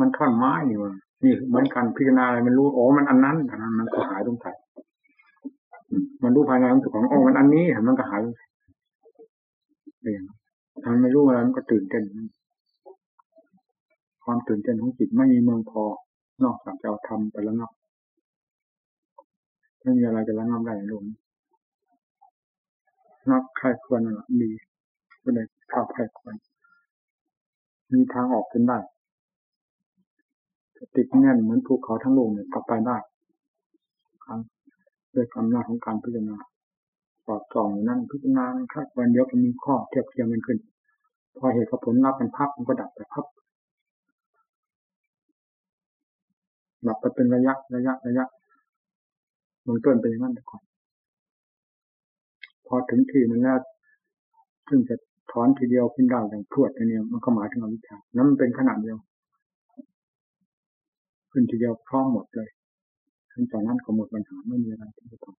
[0.00, 0.92] มันท่อนไม้นี่วะ
[1.24, 4.46] นี่เหมือนกันพิจารณาอะไรมันรู้อ๋อมันอันนั้นอันนั้นมันก็หายตรงไหน
[6.22, 8.20] มันรู้ภายในของตัวของอ๋อมันอันนี้มันก็หาย
[10.04, 10.22] เอง
[10.84, 12.04] ทำไม่รู้อะไรมันก็ตื่นเต้น
[14.24, 15.82] ความตื่นเต้นของจิตไม่มีเมืองพอ
[16.44, 17.72] นอกจากจะเอาทำไปแล้วเนาะ
[19.82, 21.16] ไม่มีอะไรจะระงับได้ในโลกนี้
[23.30, 24.00] นักใครควร
[24.40, 24.50] มี
[25.22, 26.34] ก็เลยข้าวใครควร
[27.92, 28.78] มีทางออกเป็นได้
[30.96, 32.96] ติดแน่นเหมือนภูเขาทั้งโลกเนี่ยกลับไปได้
[34.24, 34.40] ครับ
[35.14, 36.36] ด้วยคำนาของการพิจารณา
[37.34, 40.58] อบส่องนั่นพิจารณาครับวันเดียวมันมีข้อเทียบเทียงกันขึ้น
[41.38, 43.26] พอเหตุผลรับมันพับมันก็ดับไปพับ
[46.86, 48.26] ดับไปเป็นระยะระยะระยะ
[49.66, 50.62] มันต้นเป็นอย่างนั้นแต่ก่อน
[52.66, 53.58] พอถึงที่มันแล้ว
[54.68, 54.96] ซึ่งจะ
[55.30, 58.98] ถอนทีเดียวขึ้นได้อย่างพรวดเนี่ยมันก็หมายถึงอวิชชานั้นมันเป็นขนาดเดียว
[61.32, 62.48] ขึ้นทีเดียวพร้อมหมดเลย
[63.32, 65.36] ทั้งจากนั้นก็หมดปัญหาไม่มีอะไรที่จะต้อง